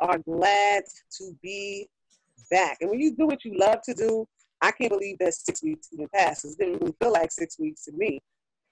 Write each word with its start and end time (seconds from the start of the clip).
are 0.00 0.18
glad 0.18 0.84
to 1.18 1.36
be 1.42 1.88
back. 2.50 2.78
And 2.80 2.90
when 2.90 3.00
you 3.00 3.14
do 3.14 3.26
what 3.26 3.44
you 3.44 3.56
love 3.58 3.82
to 3.82 3.94
do, 3.94 4.26
I 4.62 4.70
can't 4.70 4.92
believe 4.92 5.18
that 5.18 5.34
six 5.34 5.62
weeks 5.62 5.88
even 5.92 6.08
passed. 6.08 6.44
It 6.44 6.56
didn't 6.58 6.80
really 6.80 6.94
feel 7.00 7.12
like 7.12 7.30
six 7.32 7.58
weeks 7.58 7.84
to 7.84 7.92
me. 7.92 8.20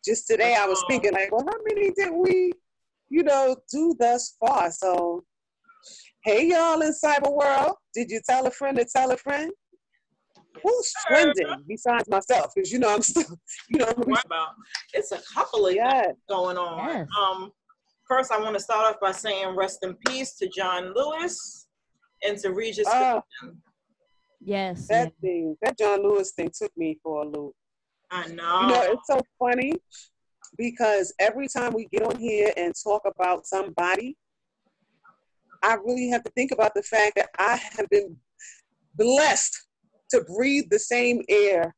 Just 0.05 0.27
today, 0.27 0.57
I 0.59 0.67
was 0.67 0.83
thinking 0.89 1.13
like, 1.13 1.31
well, 1.31 1.45
how 1.47 1.59
many 1.65 1.93
did 1.93 2.13
we, 2.13 2.53
you 3.09 3.23
know, 3.23 3.57
do 3.71 3.95
thus 3.99 4.37
far? 4.41 4.71
So, 4.71 5.25
hey, 6.25 6.49
y'all 6.49 6.81
in 6.83 6.93
cyber 6.93 7.33
world, 7.33 7.77
did 7.95 8.11
you 8.11 8.21
tell 8.29 8.47
a 8.47 8.51
friend 8.51 8.77
to 8.79 8.85
tell 8.85 9.11
a 9.11 9.17
friend? 9.17 9.53
Who's 10.63 10.93
trending 11.07 11.65
besides 11.67 12.09
myself? 12.09 12.53
Because 12.55 12.71
you 12.71 12.79
know 12.79 12.93
I'm 12.93 13.03
still, 13.03 13.25
you 13.69 13.79
know, 13.79 13.87
about 13.87 14.51
it's 14.93 15.13
a 15.13 15.21
couple 15.35 15.67
of 15.67 15.75
yes. 15.75 16.15
going 16.29 16.59
on. 16.59 16.89
Yes. 16.89 17.09
Um, 17.19 17.53
first, 18.09 18.33
I 18.33 18.41
want 18.41 18.55
to 18.55 18.63
start 18.63 18.95
off 18.95 19.01
by 19.01 19.13
saying 19.13 19.57
rest 19.57 19.79
in 19.83 19.95
peace 20.07 20.35
to 20.37 20.49
John 20.49 20.93
Lewis 20.95 21.67
and 22.27 22.39
to 22.39 22.53
Regis. 22.53 22.87
Ah. 22.89 23.23
Oh. 23.43 23.47
Philbin. 23.47 23.57
Yes. 24.45 24.89
that 24.89 25.05
yes. 25.05 25.13
thing, 25.21 25.57
that 25.63 25.79
John 25.79 26.03
Lewis 26.03 26.33
thing 26.33 26.51
took 26.53 26.77
me 26.77 26.99
for 27.03 27.23
a 27.23 27.29
loop. 27.29 27.55
I 28.11 28.27
know. 28.29 28.63
You 28.63 28.69
know, 28.69 28.83
it's 28.93 29.07
so 29.07 29.21
funny 29.39 29.73
because 30.59 31.15
every 31.19 31.47
time 31.49 31.73
we 31.73 31.87
get 31.93 32.03
on 32.03 32.19
here 32.19 32.53
and 32.57 32.75
talk 32.83 33.03
about 33.07 33.47
somebody, 33.47 34.17
I 35.63 35.75
really 35.75 36.09
have 36.09 36.25
to 36.25 36.31
think 36.33 36.51
about 36.51 36.75
the 36.75 36.83
fact 36.83 37.17
that 37.17 37.31
I 37.39 37.57
have 37.77 37.89
been 37.89 38.17
blessed 38.97 39.69
to 40.11 40.25
breathe 40.37 40.65
the 40.71 40.79
same 40.79 41.23
air 41.29 41.75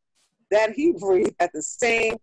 that 0.51 0.73
he 0.73 0.93
breathed 0.93 1.35
at 1.41 1.53
the 1.53 1.63
same 1.63 2.17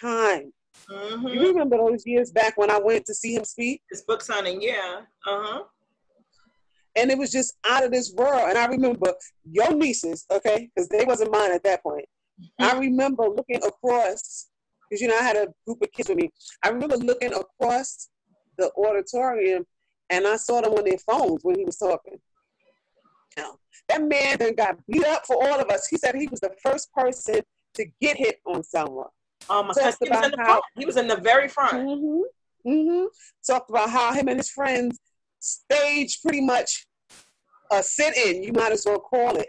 time. 0.00 0.52
Mhm. 0.88 1.34
You 1.34 1.48
remember 1.48 1.76
those 1.78 2.06
years 2.06 2.30
back 2.30 2.56
when 2.56 2.70
I 2.70 2.78
went 2.78 3.06
to 3.06 3.14
see 3.14 3.34
him 3.34 3.44
speak? 3.44 3.82
His 3.90 4.02
book 4.02 4.22
signing, 4.22 4.60
yeah. 4.60 5.02
Uh 5.26 5.42
huh. 5.42 5.64
and 6.94 7.10
it 7.10 7.16
was 7.16 7.32
just 7.32 7.54
out 7.68 7.84
of 7.84 7.90
this 7.90 8.12
world. 8.12 8.42
And 8.48 8.58
I 8.58 8.66
remember 8.66 9.14
your 9.44 9.72
nieces, 9.74 10.26
okay, 10.30 10.68
because 10.74 10.88
they 10.90 11.04
wasn't 11.06 11.32
mine 11.32 11.50
at 11.52 11.62
that 11.64 11.82
point. 11.82 12.04
I 12.58 12.76
remember 12.78 13.28
looking 13.28 13.62
across, 13.64 14.48
because 14.90 15.00
you 15.00 15.08
know 15.08 15.16
I 15.16 15.22
had 15.22 15.36
a 15.36 15.48
group 15.66 15.80
of 15.82 15.90
kids 15.92 16.08
with 16.10 16.18
me. 16.18 16.30
I 16.62 16.68
remember 16.68 16.96
looking 16.96 17.32
across 17.32 18.10
the 18.58 18.70
auditorium, 18.76 19.64
and 20.10 20.26
I 20.26 20.36
saw 20.36 20.60
them 20.60 20.72
on 20.72 20.84
their 20.84 20.98
phones 20.98 21.42
when 21.42 21.58
he 21.58 21.64
was 21.64 21.78
talking. 21.78 22.18
Now, 23.38 23.58
that 23.88 24.02
man 24.02 24.36
then 24.38 24.54
got 24.54 24.76
beat 24.86 25.04
up 25.04 25.24
for 25.26 25.36
all 25.36 25.60
of 25.60 25.70
us. 25.70 25.86
He 25.86 25.96
said 25.96 26.14
he 26.14 26.28
was 26.28 26.40
the 26.40 26.54
first 26.62 26.92
person 26.92 27.40
to 27.74 27.86
get 28.02 28.18
hit 28.18 28.40
on 28.46 28.62
someone. 28.62 29.08
Um, 29.50 29.68
because 29.68 29.96
he 30.00 30.08
was 30.08 30.18
about 30.18 30.24
in 30.26 30.30
the 30.32 30.36
how- 30.38 30.44
front. 30.46 30.64
He 30.76 30.84
was 30.86 30.96
in 30.96 31.08
the 31.08 31.16
very 31.16 31.48
front. 31.48 31.74
Mm-hmm. 31.88 32.70
Mm-hmm. 32.70 33.04
Talked 33.46 33.70
about 33.70 33.90
how 33.90 34.12
him 34.12 34.28
and 34.28 34.38
his 34.38 34.50
friends 34.50 34.98
staged 35.40 36.22
pretty 36.22 36.40
much 36.40 36.86
a 37.72 37.82
sit-in. 37.82 38.42
You 38.42 38.52
might 38.52 38.70
as 38.72 38.84
well 38.86 39.00
call 39.00 39.36
it 39.36 39.48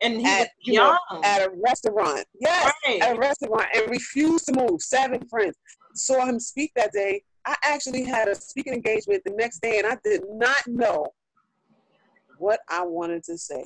And 0.00 0.20
he 0.20 0.26
at 0.26 0.40
was 0.40 0.48
you 0.60 0.74
know, 0.74 0.96
at 1.24 1.40
a 1.46 1.50
restaurant. 1.64 2.24
Yes, 2.40 2.72
Right. 2.86 3.02
at 3.02 3.16
a 3.16 3.18
restaurant, 3.18 3.66
and 3.74 3.90
refused 3.90 4.46
to 4.46 4.52
move. 4.52 4.80
Seven 4.82 5.26
friends 5.28 5.56
saw 5.94 6.24
him 6.24 6.38
speak 6.38 6.70
that 6.76 6.92
day. 6.92 7.24
I 7.44 7.56
actually 7.64 8.04
had 8.04 8.28
a 8.28 8.34
speaking 8.36 8.72
engagement 8.74 9.22
the 9.24 9.32
next 9.32 9.60
day, 9.60 9.78
and 9.78 9.86
I 9.86 9.96
did 10.04 10.22
not 10.30 10.64
know 10.68 11.06
what 12.38 12.60
I 12.68 12.84
wanted 12.84 13.24
to 13.24 13.36
say. 13.38 13.64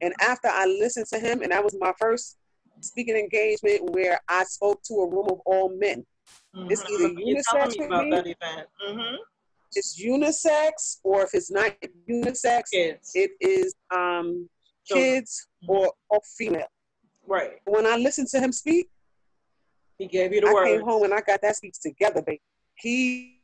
And 0.00 0.14
after 0.20 0.48
I 0.48 0.66
listened 0.66 1.06
to 1.12 1.18
him, 1.18 1.42
and 1.42 1.50
that 1.50 1.64
was 1.64 1.74
my 1.80 1.92
first 1.98 2.36
speaking 2.82 3.16
engagement 3.16 3.90
where 3.92 4.18
I 4.28 4.44
spoke 4.44 4.82
to 4.84 4.94
a 4.94 5.08
room 5.08 5.26
of 5.30 5.40
all 5.46 5.68
men. 5.76 6.04
It's 6.68 6.82
Mhm. 6.82 6.90
either 6.90 7.20
You 7.20 7.42
telling 7.50 7.70
unisex 7.70 7.78
me 7.78 7.84
about 7.86 8.04
me. 8.04 8.10
that 8.10 8.26
event. 8.26 8.68
Mm-hmm. 8.86 9.16
It's 9.74 9.98
unisex, 10.02 10.98
or 11.02 11.22
if 11.22 11.34
it's 11.34 11.50
not 11.50 11.74
unisex, 12.08 12.70
Kids. 12.70 13.12
it 13.14 13.30
is 13.40 13.74
um, 13.90 14.48
Children. 14.84 15.14
kids 15.14 15.46
or, 15.68 15.92
or 16.10 16.20
female. 16.36 16.66
right. 17.26 17.60
When 17.64 17.86
I 17.86 17.96
listened 17.96 18.28
to 18.28 18.40
him 18.40 18.52
speak, 18.52 18.90
He 19.98 20.06
gave 20.08 20.32
you 20.34 20.40
the 20.40 20.48
I 20.48 20.52
word. 20.52 20.66
came 20.66 20.80
home 20.82 21.04
and 21.04 21.14
I 21.14 21.20
got 21.20 21.40
that 21.42 21.56
speech 21.56 21.78
together, 21.80 22.20
baby. 22.22 22.42
He 22.74 23.40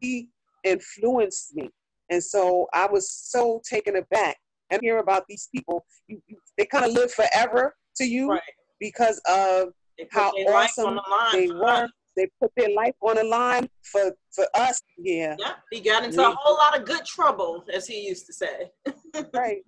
he 0.00 0.28
influenced 0.62 1.54
me, 1.54 1.70
and 2.10 2.22
so 2.22 2.68
I 2.72 2.86
was 2.86 3.10
so 3.10 3.60
taken 3.68 3.96
aback. 3.96 4.36
And 4.70 4.80
hear 4.82 4.98
about 4.98 5.24
these 5.28 5.48
people, 5.54 5.86
you, 6.08 6.20
you, 6.26 6.38
they 6.58 6.66
kind 6.66 6.84
of 6.84 6.90
live 6.92 7.12
forever 7.12 7.74
to 7.96 8.04
you 8.04 8.30
Right. 8.30 8.40
because 8.80 9.20
of 9.28 9.72
how 10.10 10.30
awesome 10.30 11.00
they 11.32 11.48
were. 11.48 11.64
us. 11.84 11.90
They 12.16 12.28
put 12.40 12.50
their 12.56 12.70
life 12.70 12.94
on 13.02 13.16
the 13.16 13.24
line 13.24 13.68
for 13.82 14.14
for 14.34 14.46
us. 14.54 14.80
Yeah, 14.96 15.36
Yeah, 15.38 15.54
he 15.70 15.80
got 15.80 16.04
into 16.04 16.18
Me. 16.18 16.24
a 16.24 16.30
whole 16.30 16.56
lot 16.56 16.78
of 16.78 16.86
good 16.86 17.04
trouble, 17.04 17.64
as 17.72 17.86
he 17.86 18.00
used 18.06 18.26
to 18.26 18.32
say. 18.32 18.70
right. 19.34 19.62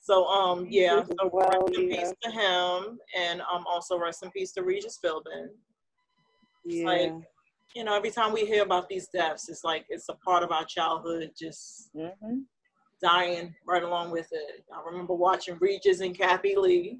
So, 0.00 0.24
um, 0.26 0.66
yeah, 0.70 1.02
so 1.04 1.28
Well, 1.32 1.48
rest 1.66 1.78
in 1.78 1.90
yeah. 1.90 1.96
peace 1.96 2.12
to 2.22 2.30
him, 2.30 3.00
and 3.16 3.40
um, 3.52 3.64
also 3.66 3.98
rest 3.98 4.22
in 4.22 4.30
peace 4.30 4.52
to 4.52 4.62
Regis 4.62 4.98
Philbin. 5.04 5.48
Yeah, 6.64 6.86
like- 6.86 7.14
You 7.74 7.84
know, 7.84 7.94
every 7.94 8.10
time 8.12 8.32
we 8.32 8.46
hear 8.46 8.62
about 8.62 8.88
these 8.88 9.08
deaths, 9.08 9.48
it's 9.50 9.62
like 9.64 9.84
it's 9.90 10.08
a 10.08 10.14
part 10.14 10.42
of 10.44 10.50
our 10.52 10.64
childhood 10.64 11.32
just 11.38 11.90
hmm 11.92 12.38
dying 13.02 13.54
right 13.66 13.82
along 13.82 14.10
with 14.10 14.28
it. 14.32 14.64
I 14.72 14.80
remember 14.88 15.14
watching 15.14 15.56
Regis 15.60 16.00
and 16.00 16.16
Kathie 16.16 16.56
Lee, 16.56 16.98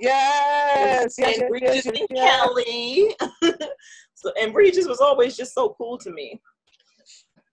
yes, 0.00 1.16
yes, 1.18 1.18
and 1.18 1.36
yes, 1.36 1.50
Regis 1.50 1.74
yes, 1.74 1.84
yes, 1.84 1.86
and 1.86 2.06
yes. 2.10 2.40
Kelly. 2.40 3.16
so, 4.14 4.32
and 4.40 4.54
Regis 4.54 4.86
was 4.86 5.00
always 5.00 5.36
just 5.36 5.54
so 5.54 5.74
cool 5.78 5.98
to 5.98 6.10
me. 6.10 6.40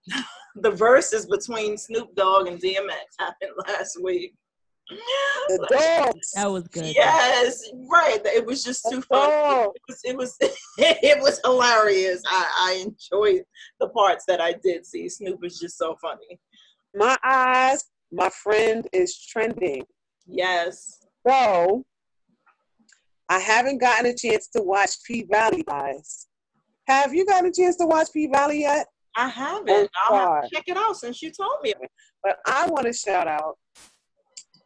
the 0.56 0.70
Verzuz 0.70 1.28
between 1.28 1.76
Snoop 1.76 2.14
Dogg 2.14 2.46
and 2.46 2.60
DMX 2.60 3.16
happened 3.18 3.52
last 3.68 4.02
week. 4.02 4.34
The 5.48 5.66
dogs. 5.68 6.32
That 6.36 6.50
was 6.50 6.68
good. 6.68 6.94
Yes, 6.94 7.68
right. 7.90 8.20
It 8.24 8.46
was 8.46 8.62
just 8.62 8.86
too 8.88 9.00
The 9.00 9.02
fun. 9.02 9.30
It 9.74 9.82
was 9.88 10.00
it 10.04 10.16
was, 10.16 10.36
it 10.78 11.20
was 11.20 11.40
hilarious. 11.44 12.22
I, 12.28 12.46
I 12.60 12.84
enjoyed 12.84 13.42
the 13.80 13.88
parts 13.88 14.24
that 14.28 14.40
I 14.40 14.54
did 14.62 14.86
see. 14.86 15.08
Snoop 15.08 15.44
is 15.44 15.58
just 15.58 15.76
so 15.76 15.96
funny. 16.00 16.38
My 16.96 17.14
eyes, 17.22 17.84
my 18.10 18.30
friend 18.30 18.88
is 18.90 19.20
trending. 19.20 19.84
Yes. 20.26 21.04
So 21.28 21.84
I 23.28 23.38
haven't 23.38 23.82
gotten 23.82 24.06
a 24.06 24.14
chance 24.14 24.48
to 24.56 24.62
watch 24.62 24.92
P 25.06 25.26
Valley, 25.30 25.62
guys. 25.62 26.26
Have 26.88 27.14
you 27.14 27.26
gotten 27.26 27.50
a 27.50 27.52
chance 27.52 27.76
to 27.76 27.86
watch 27.86 28.08
P 28.14 28.28
Valley 28.28 28.60
yet? 28.60 28.86
I 29.14 29.28
haven't. 29.28 29.90
Oh, 30.08 30.14
I'll 30.14 30.34
have 30.36 30.44
to 30.44 30.54
check 30.54 30.64
it 30.68 30.76
out 30.78 30.96
since 30.96 31.20
you 31.20 31.30
told 31.30 31.58
me. 31.62 31.74
But 32.22 32.38
I 32.46 32.66
want 32.70 32.86
to 32.86 32.94
shout 32.94 33.28
out, 33.28 33.58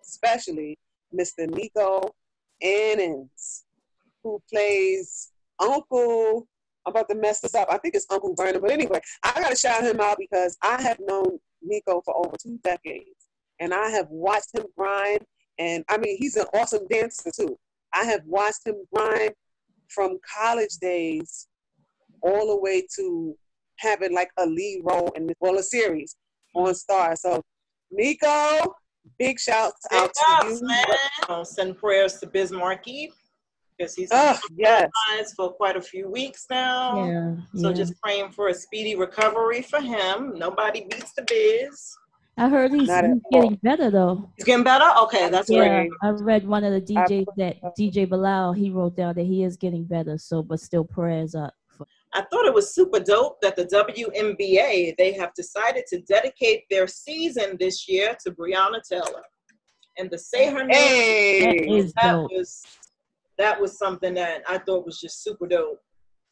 especially 0.07 0.79
Mr. 1.13 1.49
Nicco 1.49 2.11
Annans, 2.63 3.63
who 4.23 4.41
plays 4.49 5.33
Uncle. 5.59 6.47
I'm 6.87 6.93
about 6.93 7.09
to 7.09 7.17
mess 7.17 7.41
this 7.41 7.57
up. 7.57 7.69
I 7.73 7.79
think 7.79 7.97
it's 7.97 8.07
Uncle 8.09 8.35
Vernon. 8.37 8.61
But 8.61 8.71
anyway, 8.71 9.01
I 9.25 9.33
got 9.41 9.51
to 9.51 9.57
shout 9.57 9.83
him 9.83 10.01
out 10.01 10.17
because 10.19 10.57
I 10.63 10.81
have 10.81 10.99
known 11.01 11.41
Nicco 11.69 12.03
for 12.05 12.17
over 12.17 12.37
two 12.41 12.59
decades. 12.63 13.29
And 13.61 13.75
I 13.75 13.89
have 13.91 14.09
watched 14.11 14.55
him 14.57 14.65
grind. 14.77 15.21
And 15.59 15.85
I 15.89 15.99
mean, 15.99 16.17
he's 16.19 16.37
an 16.37 16.47
awesome 16.55 16.87
dancer 16.91 17.31
too. 17.35 17.59
I 17.93 18.05
have 18.05 18.23
watched 18.27 18.67
him 18.67 18.77
grind 18.95 19.33
from 19.89 20.19
college 20.39 20.77
days 20.81 21.49
all 22.23 22.47
the 22.49 22.61
way 22.61 22.87
to 22.97 23.37
having 23.79 24.15
like 24.15 24.31
a 24.39 24.47
lead 24.47 24.83
role 24.85 25.11
in 25.17 25.29
well 25.41 25.59
a 25.59 25.63
series 25.63 26.17
on 26.55 26.73
Starz. 26.73 27.19
So 27.19 27.43
Nicco, 27.99 28.73
big 29.19 29.39
shouts 29.39 29.87
Big 29.91 30.01
out 30.01 30.15
to 30.15 30.21
ups, 30.47 30.61
you. 30.61 30.67
man. 30.67 30.85
I'll 31.29 31.45
send 31.45 31.77
prayers 31.79 32.19
to 32.21 32.27
Biz 32.27 32.53
Markie 32.53 33.13
because 33.81 33.95
he's 33.95 34.09
Oh, 34.13 34.39
yes. 34.57 34.91
hospitalized 34.95 35.35
for 35.37 35.53
quite 35.53 35.77
a 35.77 35.81
few 35.81 36.09
weeks 36.11 36.47
now. 36.51 37.07
Yeah. 37.07 37.35
So 37.57 37.69
yeah. 37.69 37.75
just 37.75 38.01
praying 38.03 38.31
for 38.33 38.49
a 38.49 38.55
speedy 38.55 38.95
recovery 38.95 39.63
for 39.63 39.81
him. 39.81 40.39
Nobody 40.39 40.83
beats 40.83 41.13
the 41.17 41.23
Biz. 41.23 41.97
I 42.37 42.49
heard 42.49 42.71
he's, 42.73 42.81
he's 42.83 43.21
getting 43.33 43.55
better 43.63 43.91
though. 43.91 44.31
He's 44.37 44.45
getting 44.45 44.65
better. 44.65 44.87
Okay, 45.03 45.29
that's 45.31 45.51
Yeah, 45.51 45.67
great. 45.85 45.91
I 46.03 46.11
read 46.11 46.47
one 46.47 46.65
of 46.65 46.73
the 46.73 46.81
DJs 46.81 47.27
that 47.37 47.57
DJ 47.79 48.09
Bilal 48.09 48.53
he 48.53 48.71
wrote 48.71 48.97
down 48.97 49.15
that 49.15 49.25
he 49.27 49.45
is 49.45 49.57
getting 49.57 49.85
better. 49.85 50.17
So, 50.19 50.43
but 50.43 50.61
still 50.61 50.85
prayers 50.85 51.35
up. 51.35 51.53
For, 51.69 51.87
I 52.15 52.23
thought 52.23 52.47
it 52.47 52.55
was 52.55 52.75
super 52.75 53.01
dope 53.01 53.41
that 53.43 53.57
the 53.57 53.65
WNBA 53.67 54.95
they 54.97 55.13
have 55.13 55.35
decided 55.35 55.85
to 55.89 56.01
dedicate 56.03 56.65
their 56.71 56.87
season 56.87 57.57
this 57.59 57.89
year 57.89 58.17
to 58.25 58.31
Breonna 58.31 58.81
Taylor, 58.89 59.23
and 59.99 60.11
to 60.11 60.19
say 60.19 60.51
her 60.51 60.65
name 60.65 60.71
Hey, 60.71 61.69
is 61.69 61.93
that 61.95 62.13
dope. 62.13 62.31
was 62.33 62.63
that 63.41 63.59
was 63.61 63.79
something 63.79 64.13
that 64.15 64.43
I 64.49 64.59
thought 64.59 64.85
was 64.85 65.01
just 65.01 65.25
super 65.25 65.47
dope. 65.47 65.81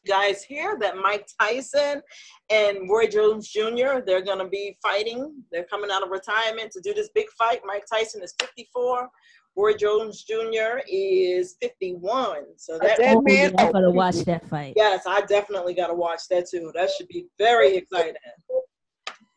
Guys, 0.07 0.43
here 0.43 0.77
that 0.79 0.95
Mike 0.95 1.27
Tyson 1.41 2.01
and 2.49 2.89
Roy 2.89 3.07
Jones 3.07 3.49
Jr. 3.49 3.99
they're 4.05 4.21
gonna 4.21 4.47
be 4.47 4.77
fighting. 4.81 5.43
They're 5.51 5.65
coming 5.65 5.89
out 5.91 6.03
of 6.03 6.09
retirement 6.09 6.71
to 6.71 6.81
do 6.81 6.93
this 6.93 7.09
big 7.13 7.27
fight. 7.37 7.61
Mike 7.65 7.83
Tyson 7.91 8.21
is 8.23 8.33
54. 8.39 9.09
Roy 9.57 9.73
Jones 9.73 10.23
Jr. 10.23 10.79
is 10.87 11.57
51. 11.61 12.43
So 12.57 12.77
that 12.77 12.99
Oh, 13.01 13.21
man. 13.21 13.53
I'm 13.57 13.71
gonna 13.73 13.91
watch 13.91 14.17
that 14.25 14.47
fight. 14.47 14.73
yes, 14.77 15.03
I 15.07 15.21
definitely 15.21 15.73
gotta 15.73 15.95
watch 15.95 16.21
that 16.29 16.47
too. 16.49 16.71
That 16.75 16.89
should 16.91 17.07
be 17.07 17.25
very 17.39 17.75
exciting. 17.75 18.13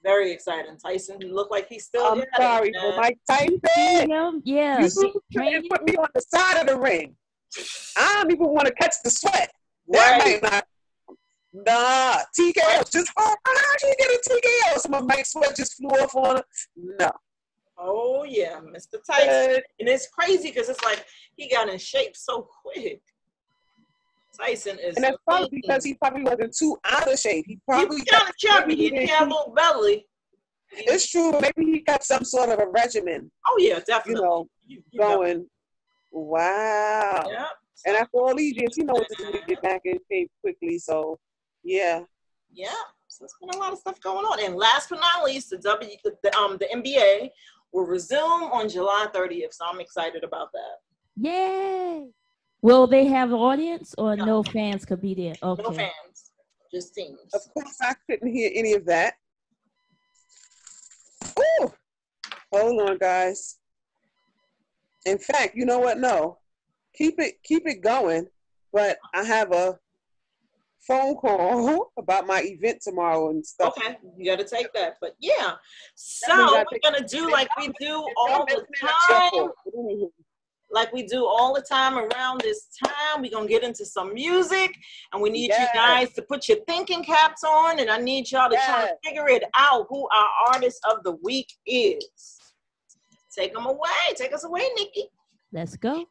Very 0.05 0.31
exciting. 0.33 0.77
Tyson 0.79 1.19
looked 1.21 1.51
like 1.51 1.69
he's 1.69 1.87
still. 1.87 2.05
I'm 2.05 2.19
got 2.19 2.27
it, 2.27 2.37
sorry, 2.37 2.71
man. 2.73 2.83
but 2.91 2.97
Mike 3.01 3.19
Tyson, 3.29 3.61
Him? 4.11 4.43
Yeah. 4.45 4.81
you 4.81 4.89
they 5.35 5.39
couldn't 5.53 5.69
put 5.71 5.85
me 5.85 5.97
on 5.97 6.09
the 6.15 6.21
side 6.21 6.61
of 6.61 6.67
the 6.67 6.77
ring. 6.77 7.17
I 7.97 8.15
don't 8.23 8.33
even 8.33 8.49
want 8.49 8.67
to 8.67 8.75
catch 8.75 8.95
the 9.05 9.11
sweat. 9.11 9.53
That 9.89 10.19
Right. 10.25 10.43
might 10.43 10.51
not. 10.53 10.67
Nah, 11.55 12.19
TKO. 12.39 12.91
Just 12.91 13.11
oh, 13.19 13.35
how 13.45 13.77
did 13.79 13.89
you 13.89 13.95
get 13.99 14.11
a 14.11 14.31
TKO? 14.31 14.79
Some 14.81 14.95
of 14.95 15.07
Mike's 15.07 15.33
sweat 15.33 15.55
just 15.55 15.75
flew 15.77 15.89
off 15.91 16.15
on 16.17 16.37
her. 16.37 16.45
No. 16.77 17.11
Oh 17.77 18.25
yeah, 18.25 18.61
Mr. 18.61 19.03
Tyson. 19.07 19.29
Good. 19.29 19.63
And 19.81 19.89
it's 19.89 20.09
crazy 20.09 20.49
because 20.51 20.69
it's 20.71 20.83
like 20.85 21.05
he 21.37 21.49
got 21.51 21.69
in 21.69 21.79
shape 21.79 22.17
so 22.17 22.49
quick. 22.63 23.01
Tyson 24.39 24.79
is. 24.79 24.97
And 24.97 25.05
that's 25.05 25.17
probably 25.27 25.47
amazing. 25.49 25.61
because 25.63 25.85
he 25.85 25.95
probably 25.95 26.23
wasn't 26.23 26.57
too 26.57 26.77
out 26.85 27.13
of 27.13 27.19
shape. 27.19 27.45
He 27.47 27.55
he 27.55 27.61
probably 27.69 27.97
was 27.97 28.05
kind 28.05 28.29
of 28.29 28.37
chubby. 28.39 28.77
He 28.77 28.89
didn't 28.91 29.09
have 29.11 29.27
a 29.29 29.31
little 29.31 29.53
belly. 29.55 30.07
It's 30.75 31.11
true. 31.11 31.33
Maybe 31.39 31.71
he 31.71 31.81
got 31.81 32.03
some 32.03 32.25
sort 32.25 32.49
of 32.49 32.59
a 32.59 32.67
regimen, 32.67 33.31
Oh 33.47 33.57
yeah, 33.59 33.77
you 33.77 33.83
definitely. 33.87 34.23
know, 34.23 34.49
You- 34.67 34.83
you 34.91 35.01
know. 35.01 35.45
Going. 36.13 36.27
Wow. 36.27 37.25
Yeah. 37.31 37.47
And 37.87 37.97
after 37.97 38.19
all 38.19 38.35
these 38.37 38.57
years, 38.57 38.77
you 38.77 38.85
know 38.85 38.95
what 38.95 39.09
to 39.09 39.25
do 39.25 39.33
to 39.33 39.47
get 39.47 39.63
back 39.63 39.83
in 39.85 39.99
shape 40.11 40.31
quickly. 40.41 40.79
So, 40.79 41.19
yeah. 41.65 42.01
Yeah. 42.53 42.69
So 43.09 43.25
it's 43.25 43.35
been 43.41 43.51
a 43.51 43.59
lot 43.59 43.73
of 43.73 43.79
stuff 43.79 44.01
going 44.01 44.25
on. 44.25 44.45
And 44.45 44.57
last 44.57 44.91
but 44.91 45.01
not 45.01 45.25
least, 45.25 45.51
the 45.51 45.59
W, 45.59 45.91
the, 46.05 46.37
um, 46.37 46.59
the 46.59 46.67
NBA 46.75 47.31
will 47.73 47.85
resume 47.85 48.51
on 48.53 48.69
July 48.69 49.07
30th. 49.13 49.53
So 49.53 49.65
I'm 49.71 49.81
excited 49.81 50.25
about 50.25 50.49
that. 50.53 50.79
Yay! 51.17 52.07
Will 52.63 52.87
they 52.87 53.07
have 53.07 53.31
an 53.31 53.35
audience 53.37 53.95
or 53.99 54.17
No. 54.17 54.25
no 54.25 54.43
fans 54.43 54.85
could 54.85 55.01
be 55.01 55.15
there? 55.15 55.35
Okay. 55.43 55.63
No 55.63 55.73
fans, 55.73 56.31
just 56.73 56.95
teams. 56.95 57.19
Of 57.35 57.43
course, 57.53 57.77
I 57.83 57.95
couldn't 58.09 58.33
hear 58.33 58.51
any 58.55 58.73
of 58.75 58.87
that. 58.87 59.15
Ooh, 61.39 61.73
hold 62.53 62.89
on, 62.91 62.99
guys. 62.99 63.59
In 65.07 65.19
fact, 65.19 65.57
you 65.57 65.65
know 65.65 65.79
what? 65.79 65.99
No, 65.99 66.39
keep 66.95 67.19
it 67.19 67.43
keep 67.43 67.67
it 67.67 67.81
going. 67.83 68.27
But 68.73 68.97
I 69.15 69.25
have 69.25 69.53
a 69.53 69.79
phone 70.87 71.15
call 71.17 71.93
about 71.99 72.27
my 72.27 72.43
event 72.43 72.81
tomorrow 72.83 73.31
and 73.31 73.45
stuff. 73.45 73.75
Okay, 73.77 73.97
you 74.17 74.25
got 74.31 74.39
to 74.39 74.49
take 74.49 74.73
that. 74.75 74.97
But 75.01 75.15
yeah, 75.21 75.53
so 75.95 76.65
we're 76.71 76.79
gonna 76.83 77.07
do 77.07 77.31
like 77.31 77.49
we 77.59 77.71
do 77.81 78.07
all 78.17 78.47
the 78.47 78.55
missing 78.55 78.67
in 78.83 78.89
a 78.89 78.91
time. 78.91 79.31
shuffle. 79.31 79.53
But 79.65 79.75
anywho, 79.75 80.11
like 80.71 80.93
we 80.93 81.03
do 81.03 81.27
all 81.27 81.55
the 81.55 81.61
time 81.61 81.99
around 81.99 82.41
this 82.41 82.69
time. 82.83 83.21
We're 83.21 83.31
gonna 83.31 83.47
get 83.47 83.63
into 83.63 83.85
some 83.85 84.15
music 84.15 84.75
and 85.13 85.21
we 85.21 85.29
need 85.31 85.51
Yes. 85.51 85.61
you 85.75 85.79
guys 85.79 86.13
to 86.15 86.23
put 86.23 86.49
your 86.49 86.59
thinking 86.67 87.05
caps 87.05 87.45
on 87.45 87.79
and 87.79 87.91
I 87.91 87.99
need 87.99 88.31
y'all 88.31 88.49
to 88.49 88.57
try 88.57 88.87
to 88.89 88.95
figure 89.05 89.29
it 89.29 89.45
out 89.55 89.87
who 89.91 90.09
our 90.09 90.55
artist 90.55 90.81
of 90.91 91.03
the 91.05 91.13
week 91.23 91.53
is. 91.67 92.39
Take 93.35 93.55
them 93.55 93.65
away. 93.65 93.89
Take 94.15 94.35
us 94.35 94.45
away, 94.45 94.69
Nikki. 94.77 95.09
Let's 95.53 95.77
go. 95.77 96.05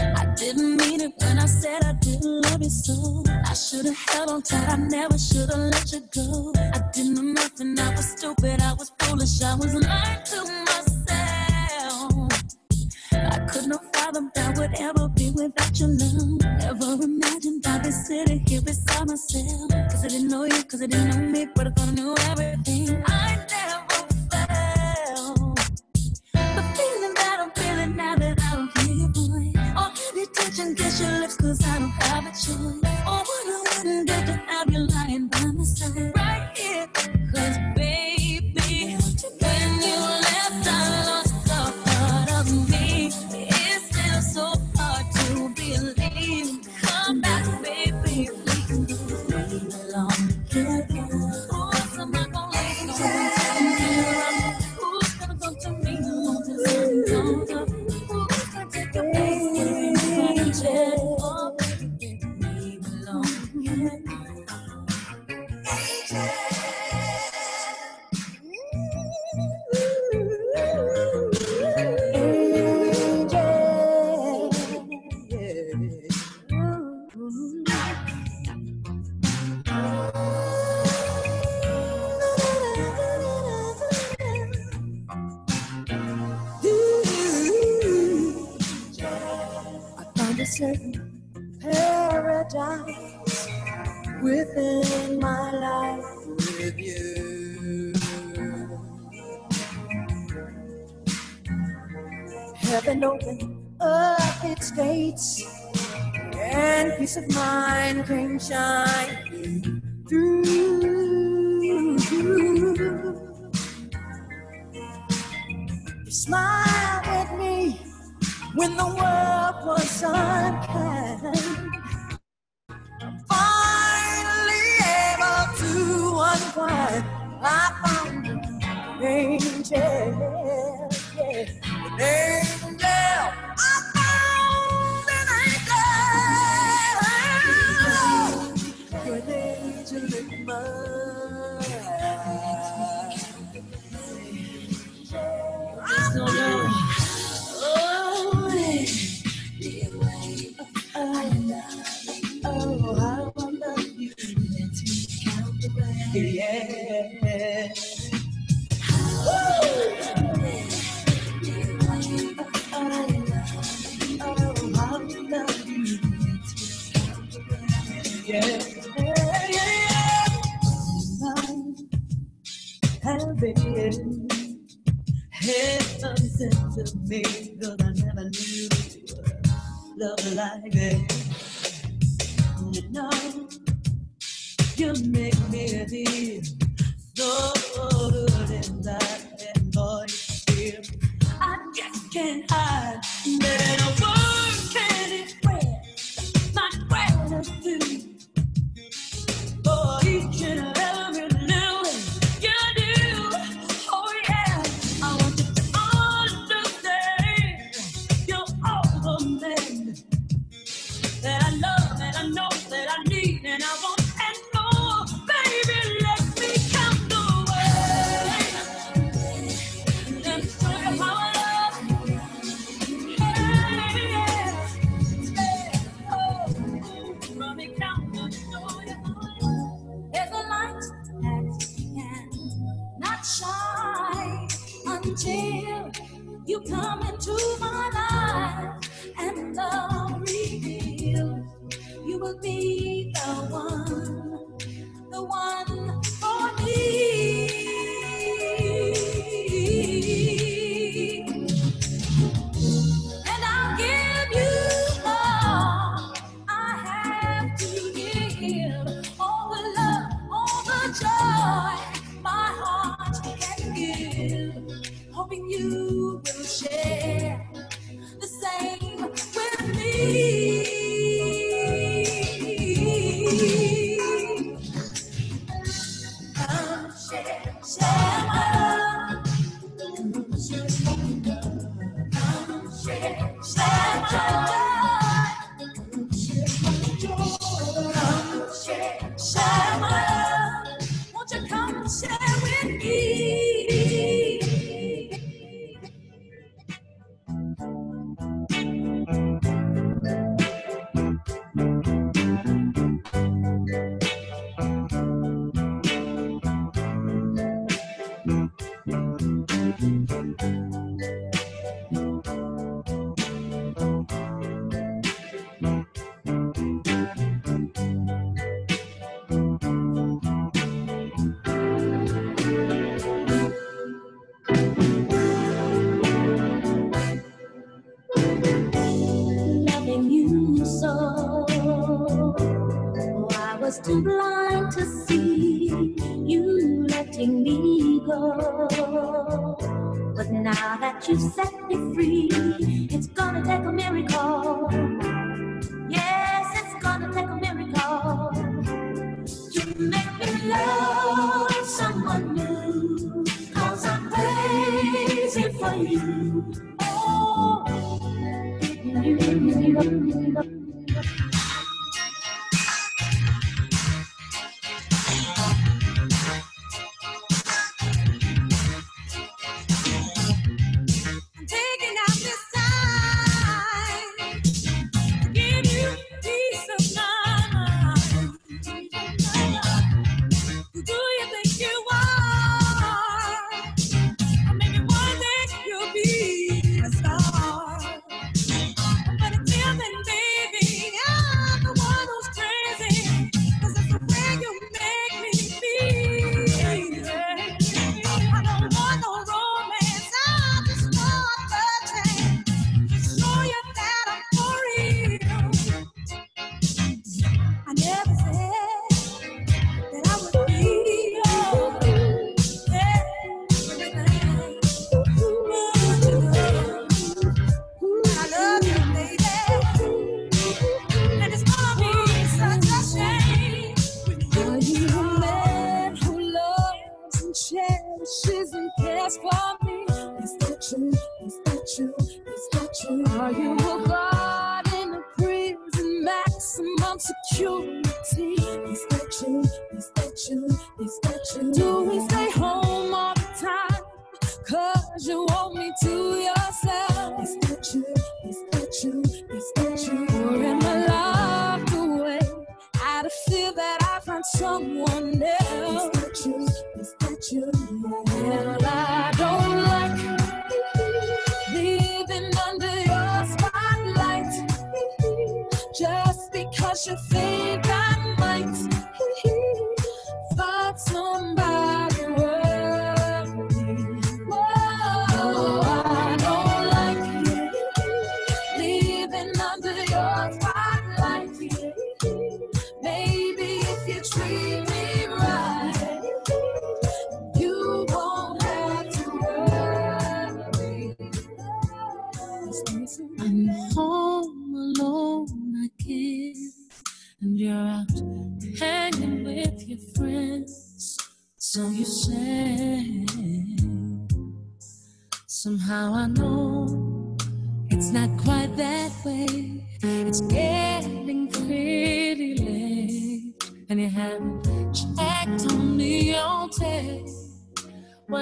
I 0.00 0.34
didn't 0.36 0.76
mean 0.76 1.00
it 1.00 1.12
when 1.18 1.38
I 1.38 1.46
said 1.46 1.82
I 1.84 1.92
didn't 1.94 2.42
love 2.42 2.62
you 2.62 2.70
so. 2.70 3.24
I 3.58 3.60
should 3.60 3.86
have 3.86 3.98
held 4.10 4.30
on 4.30 4.42
tight, 4.42 4.68
I 4.68 4.76
never 4.76 5.18
should 5.18 5.50
have 5.50 5.58
let 5.58 5.92
you 5.92 6.00
go. 6.14 6.52
I 6.56 6.78
didn't 6.92 7.14
know 7.14 7.22
nothing, 7.22 7.76
I 7.76 7.90
was 7.90 8.10
stupid, 8.12 8.62
I 8.62 8.72
was 8.74 8.92
foolish, 9.00 9.42
I 9.42 9.56
was 9.56 9.74
lying 9.74 10.22
to 10.26 10.44
myself. 10.68 12.12
I 13.12 13.38
could 13.50 13.66
not 13.66 13.82
have 13.82 13.92
fathom 13.92 14.30
that 14.36 14.56
would 14.56 14.78
ever 14.78 15.08
be 15.08 15.32
without 15.32 15.76
your 15.76 15.88
love. 15.88 16.38
Never 16.60 17.02
imagined 17.02 17.66
I'd 17.66 17.82
be 17.82 17.90
sitting 17.90 18.46
here 18.46 18.62
beside 18.62 19.08
myself. 19.08 19.72
Cause 19.90 20.04
I 20.04 20.08
didn't 20.08 20.28
know 20.28 20.44
you, 20.44 20.62
cause 20.62 20.80
I 20.80 20.86
didn't 20.86 21.10
know 21.10 21.18
me, 21.18 21.48
but 21.52 21.66
I 21.66 21.70
thought 21.70 21.88
I 21.88 21.92
knew 21.94 22.14
everything. 22.30 23.02
I 23.08 23.44
never 23.50 23.67
and 30.60 30.76
kiss 30.76 31.00
your 31.00 31.20
lips 31.20 31.36
cause 31.36 31.60
I 31.64 31.78
don't 31.78 31.90
have 31.90 32.24
a 32.26 32.30
choice. 32.30 32.48
Or 32.50 33.20
what 33.28 33.46
I 33.46 33.64
wouldn't 33.76 34.08
do 34.08 34.14
to 34.26 34.32
have 34.48 34.70
you 34.72 34.86
lying 34.86 35.28
by 35.28 35.44
my 35.44 35.64
side. 35.64 36.12
Right 36.16 36.50
here. 36.56 36.86
Cause 37.32 37.58
baby, 37.76 38.07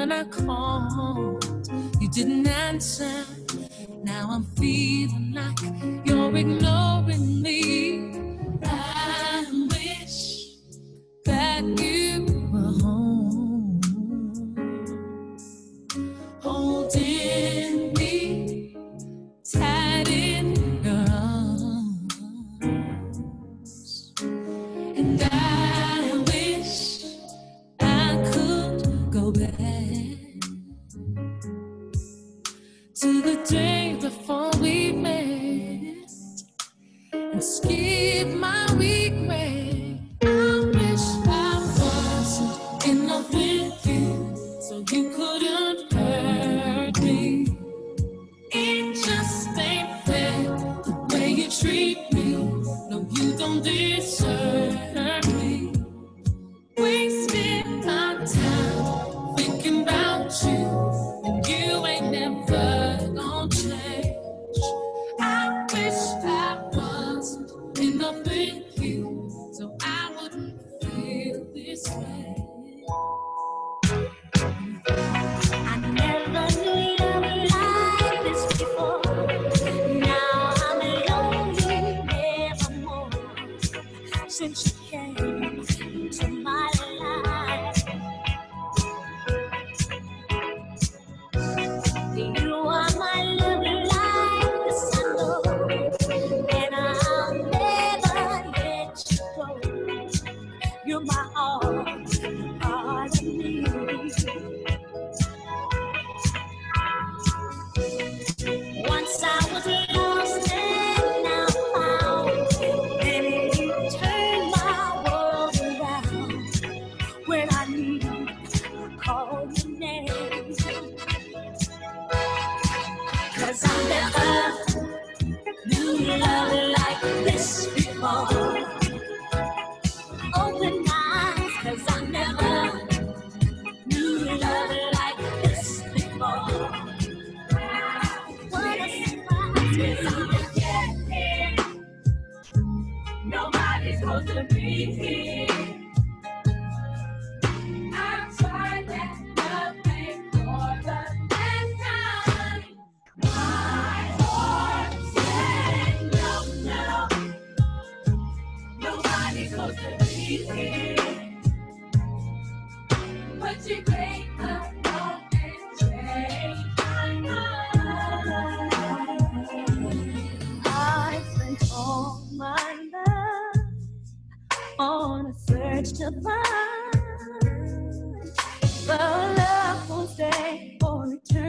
When 0.07 0.21
I 0.21 0.23
called, 0.23 1.69
you 2.01 2.09
didn't 2.09 2.47
answer. 2.47 3.25
Now 4.05 4.29
I'm 4.31 4.45
feeling 4.57 5.33
like 5.35 5.59
you're 6.05 6.37
ignoring 6.37 6.86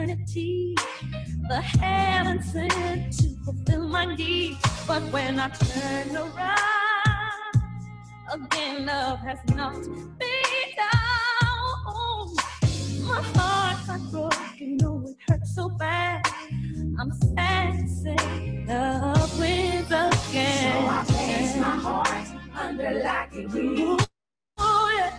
eternity. 0.08 0.76
The 1.48 1.62
heaven 1.62 2.42
sent 2.44 3.14
to 3.20 3.30
fulfill 3.44 3.88
my 3.88 4.16
need. 4.16 4.58
But 4.88 5.04
when 5.12 5.40
I 5.40 5.50
turn 5.50 6.16
around, 6.16 7.54
again 8.32 8.86
love 8.86 9.20
has 9.20 9.40
knocked 9.56 9.88
me 9.88 10.76
down. 10.76 12.36
My 13.04 13.22
heart 13.36 13.88
got 13.88 14.12
broken, 14.12 14.78
oh 14.84 15.06
it 15.08 15.18
hurts 15.28 15.56
so 15.56 15.70
bad. 15.70 16.26
I'm 17.00 17.12
sad 17.36 17.80
to 17.80 17.88
say 17.88 18.66
love 18.68 19.40
wins 19.40 19.88
again. 19.88 20.84
So 20.84 20.90
I 20.90 21.04
place 21.08 21.56
my 21.58 21.76
heart 21.76 22.28
under 22.56 23.04
lock 23.04 23.34
and 23.34 23.52
key. 23.52 24.07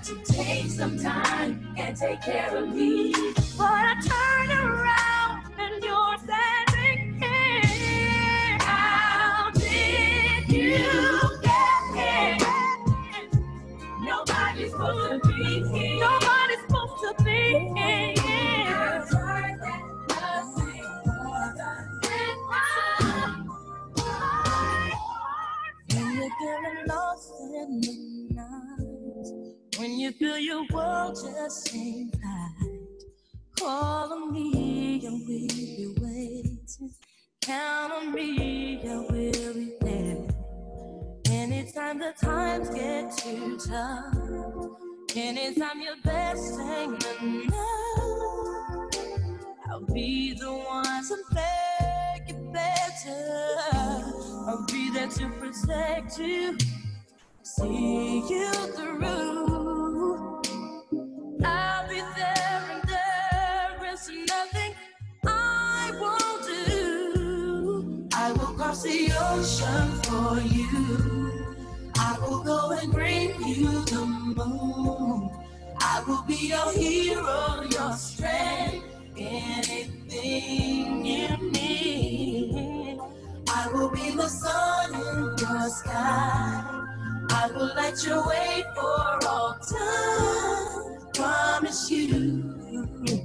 To 0.05 0.15
take 0.25 0.71
some 0.71 0.99
time 0.99 1.75
and 1.77 1.97
take 1.97 2.23
care 2.23 2.57
of 2.57 2.75
me. 2.75 3.13
But 3.59 3.71
I 3.71 3.95
turn 4.01 4.51
around 4.59 5.53
and 5.59 5.85
you're 5.85 6.19
standing 6.19 7.21
here. 7.21 8.59
How 8.61 9.51
did 9.51 10.49
you 10.49 11.31
get 11.43 11.83
here? 11.95 12.39
Nobody's 14.01 14.71
supposed 14.71 15.23
to 15.25 15.29
be 15.29 15.69
here. 15.69 16.01
Nobody's 16.01 16.61
supposed 16.67 17.19
to 17.19 17.25
be 17.25 17.73
here. 17.77 19.05
Feeling 26.39 26.87
lost 26.87 27.33
in 27.41 27.81
the 27.81 28.08
you 30.09 30.15
feel 30.15 30.39
your 30.39 30.65
world 30.73 31.15
just 31.17 31.75
ain't 31.75 32.17
right, 32.25 32.79
call 33.59 34.11
on 34.11 34.33
me 34.33 35.05
and 35.05 35.23
we'll 35.29 35.49
be 35.49 35.95
waiting. 36.01 36.91
Count 37.43 37.93
on 37.93 38.15
me, 38.15 38.81
I 38.89 38.97
will 38.97 39.09
be 39.11 39.73
there. 39.83 40.27
Anytime 41.31 41.99
the 41.99 42.15
times 42.19 42.71
get 42.71 43.19
too 43.19 43.59
tough, 43.59 44.15
anytime 45.15 45.83
your 45.83 45.97
best 46.03 46.59
ain't 46.59 47.07
enough, 47.21 47.55
I'll 49.71 49.85
be 49.93 50.33
the 50.33 50.53
one 50.53 51.07
to 51.09 51.17
make 51.35 52.31
it 52.31 52.53
better. 52.55 54.13
I'll 54.47 54.65
be 54.73 54.91
there 54.91 55.09
to 55.09 55.29
protect 55.33 56.19
you, 56.19 56.57
see 57.43 58.23
you 58.27 58.53
through. 58.75 59.88
I'll 61.45 61.89
be 61.89 62.01
there 62.17 62.63
and 62.73 62.83
there 62.89 63.93
is 63.93 64.11
nothing 64.29 64.75
I 65.27 65.93
won't 66.01 66.47
do. 66.69 68.09
I 68.15 68.33
will 68.33 68.55
cross 68.57 68.83
the 68.83 69.11
ocean 69.21 69.93
for 70.03 70.41
you. 70.41 71.57
I 71.97 72.19
will 72.21 72.43
go 72.43 72.73
and 72.73 72.93
bring 72.93 73.31
you 73.47 73.85
the 73.85 74.05
moon. 74.07 75.31
I 75.81 76.03
will 76.07 76.25
be 76.27 76.49
your 76.49 76.73
hero, 76.73 77.63
your 77.71 77.93
strength, 77.95 78.85
anything 79.17 81.05
you 81.07 81.51
need. 81.53 82.99
I 83.49 83.69
will 83.73 83.91
be 83.91 84.11
the 84.11 84.29
sun 84.29 84.95
in 84.95 85.37
your 85.39 85.69
sky. 85.71 86.65
I 87.31 87.51
will 87.55 87.75
light 87.77 88.05
your 88.05 88.27
way 88.27 88.65
for. 88.75 89.18
You, 91.87 93.23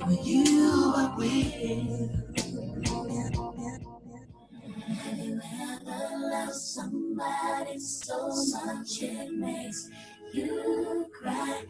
for 0.00 0.12
you 0.24 0.94
I 0.96 1.14
will. 1.16 2.10
Have 4.88 5.18
you 5.18 5.40
ever 5.62 6.18
loved 6.30 6.54
somebody 6.54 7.78
so 7.78 8.28
much 8.64 9.02
it 9.02 9.32
makes 9.32 9.88
you 10.32 11.06
cry? 11.12 11.62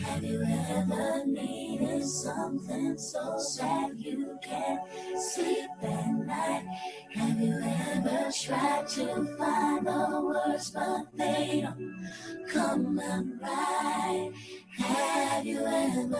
Have 0.00 0.24
you 0.24 0.42
ever 0.42 1.26
needed 1.26 2.04
something 2.04 2.96
so 2.98 3.38
sad 3.38 3.92
you 3.98 4.38
can't 4.42 4.80
sleep 5.18 5.68
at 5.82 6.12
night? 6.26 6.64
Have 7.14 7.40
you 7.40 7.58
ever 7.62 8.30
tried 8.32 8.88
to 8.88 9.36
find 9.36 9.86
the 9.86 10.20
words 10.22 10.70
but 10.70 11.06
they 11.16 11.62
don't 11.62 12.08
come 12.48 12.98
out 12.98 13.24
right? 13.42 14.30
Have 14.78 15.46
you 15.46 15.66
ever? 15.66 16.16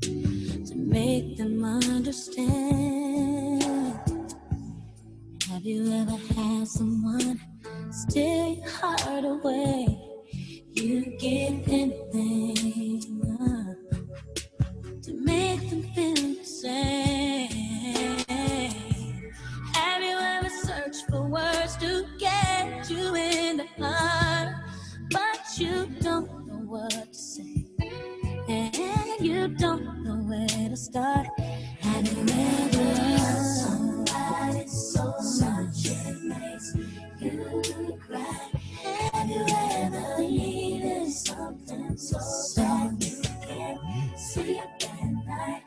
to 0.00 0.74
make 0.76 1.36
them 1.36 1.64
understand. 1.64 3.62
Have 5.48 5.64
you 5.64 5.92
ever 5.92 6.16
had 6.34 6.66
someone 6.66 7.40
steal 7.90 8.54
your 8.54 8.68
heart 8.68 9.24
away? 9.24 9.98
You 10.72 11.16
give 11.18 11.68
anything 11.68 13.02
uh, 13.40 13.74
to 15.02 15.12
make 15.20 15.70
them 15.70 15.82
feel 15.94 16.14
the 16.14 16.44
same. 16.44 17.50
Have 19.74 20.02
you 20.02 20.18
ever 20.18 20.48
searched 20.48 21.06
for 21.08 21.22
words 21.28 21.76
to 21.76 22.06
get 22.18 22.90
you 22.90 23.14
in 23.14 23.58
the 23.58 23.66
heart, 23.78 24.54
but 25.10 25.40
you 25.58 25.86
don't 26.00 26.51
what 26.72 26.90
to 26.90 27.14
say, 27.14 27.66
and 28.48 29.20
you 29.20 29.46
don't 29.46 30.02
know 30.04 30.16
where 30.24 30.48
to 30.70 30.74
start? 30.74 31.26
Have 31.80 32.06
you 32.10 32.22
ever 32.22 32.84
loved 32.98 33.20
somebody 33.60 34.66
so 34.68 35.04
much 35.44 35.84
it 35.84 36.22
makes 36.24 36.74
you 37.20 37.98
cry? 38.00 38.48
Have 39.12 39.28
you 39.28 39.44
ever 39.50 40.18
needed 40.20 41.12
something 41.12 41.94
so 41.98 42.18
bad 42.56 43.04
you 43.04 43.20
can't 43.46 44.18
sleep 44.18 44.62
at 44.80 45.12
night? 45.26 45.62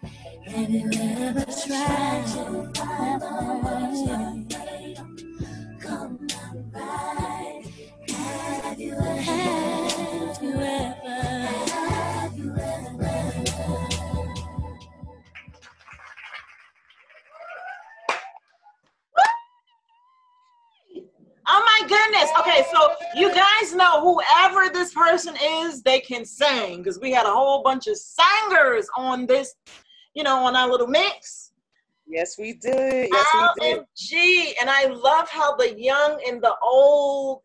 Have 0.48 0.70
you 0.72 0.90
ever 0.92 1.46
tried 1.46 2.26
to 2.34 2.72
find 2.82 3.22
the 3.22 3.62
words 3.64 4.02
but 4.10 4.66
they 4.66 4.96
don't 4.98 5.80
come 5.80 6.28
out 6.34 6.58
right? 6.74 7.64
Have 8.10 8.80
you 8.80 8.96
ever? 8.96 9.95
Have 10.46 10.54
you 10.54 10.62
ever? 10.62 11.26
Have 11.82 12.38
you 12.38 12.56
ever? 12.56 13.34
Oh 21.48 21.64
my 21.66 21.88
goodness. 21.88 22.30
Okay, 22.40 22.64
so 22.72 22.92
you 23.16 23.34
guys 23.34 23.74
know 23.74 24.02
whoever 24.02 24.72
this 24.72 24.94
person 24.94 25.36
is, 25.42 25.82
they 25.82 26.00
can 26.00 26.26
sing 26.26 26.84
because 26.84 27.00
we 27.00 27.12
had 27.12 27.26
a 27.26 27.32
whole 27.32 27.64
bunch 27.64 27.88
of 27.88 27.98
singers 27.98 28.88
on 28.96 29.26
this, 29.26 29.56
you 30.14 30.22
know, 30.22 30.46
on 30.46 30.56
our 30.56 30.70
little 30.70 30.88
mix. 30.88 31.54
Yes, 32.08 32.38
we 32.38 32.54
did. 32.54 33.10
Yes, 33.12 33.28
we 33.34 33.68
did. 33.68 33.80
OMG. 33.80 34.54
And 34.62 34.70
I 34.70 34.86
love 34.90 35.28
how 35.28 35.56
the 35.56 35.80
young 35.80 36.22
and 36.28 36.40
the 36.40 36.54
old 36.62 37.42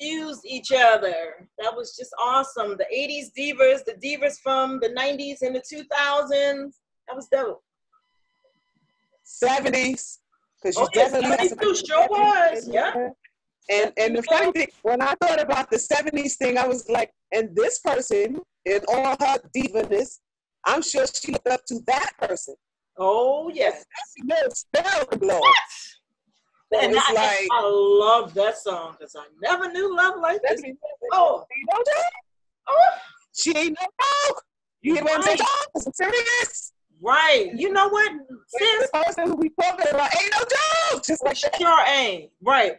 infused 0.00 0.42
each 0.44 0.72
other. 0.72 1.48
That 1.58 1.74
was 1.74 1.96
just 1.96 2.10
awesome. 2.20 2.76
The 2.78 2.86
80s 2.94 3.30
divas, 3.38 3.84
the 3.84 3.94
divas 3.94 4.38
from 4.42 4.80
the 4.80 4.88
90s 4.90 5.38
and 5.42 5.54
the 5.54 5.60
2000s. 5.60 6.72
That 7.08 7.14
was 7.16 7.28
dope. 7.32 7.62
70s. 9.24 10.18
Because 10.62 10.76
you 10.76 10.82
Oh, 10.82 10.88
yes, 10.94 11.12
definitely 11.12 11.30
had 11.36 11.40
70s 11.50 11.76
some- 11.76 11.86
sure 11.86 12.08
was, 12.08 12.68
yeah. 12.68 13.08
And 13.68 13.92
and 13.96 14.16
the 14.16 14.22
funny 14.22 14.52
thing, 14.52 14.68
when 14.82 15.02
I 15.02 15.14
thought 15.20 15.40
about 15.40 15.70
the 15.70 15.76
70s 15.78 16.36
thing, 16.36 16.56
I 16.56 16.66
was 16.68 16.88
like, 16.88 17.12
and 17.32 17.54
this 17.56 17.80
person, 17.80 18.40
in 18.64 18.80
all 18.88 19.16
her 19.20 19.38
divaness, 19.54 20.20
I'm 20.64 20.82
sure 20.82 21.04
she 21.06 21.32
looked 21.32 21.48
up 21.48 21.64
to 21.66 21.80
that 21.88 22.12
person. 22.18 22.54
Oh, 22.96 23.50
yes. 23.52 23.84
She 24.16 24.24
knows 24.24 24.60
spell 24.60 25.04
blow. 25.18 25.40
So 25.40 25.95
And 26.72 26.92
it's 26.92 27.08
I, 27.08 27.12
like 27.12 27.48
I 27.52 27.62
love 27.62 28.34
that 28.34 28.58
song 28.58 28.96
because 28.98 29.14
I 29.16 29.24
never 29.40 29.70
knew 29.70 29.96
love 29.96 30.14
like 30.20 30.40
this. 30.42 30.60
Oh, 31.12 31.44
you 31.56 31.66
know 31.70 31.82
that? 31.84 32.10
oh, 32.68 32.90
She 33.34 33.56
ain't 33.56 33.78
no 33.80 33.86
dog. 34.30 34.42
You 34.82 34.94
hear 34.94 35.04
what 35.04 35.16
I'm 35.16 35.22
saying? 35.22 35.38
I'm 35.76 35.92
serious. 35.92 36.72
right. 37.00 37.50
You 37.54 37.72
know 37.72 37.88
what, 37.88 38.12
sis? 38.48 38.90
The 38.90 39.04
person 39.04 39.26
who 39.28 39.36
we 39.36 39.50
talking 39.60 39.86
about 39.90 40.10
ain't 40.20 40.32
no 40.32 40.44
dog. 40.92 41.04
Just 41.04 41.24
like 41.24 41.38
that. 41.40 41.56
Sure 41.56 41.86
ain't. 41.86 42.30
Right. 42.42 42.72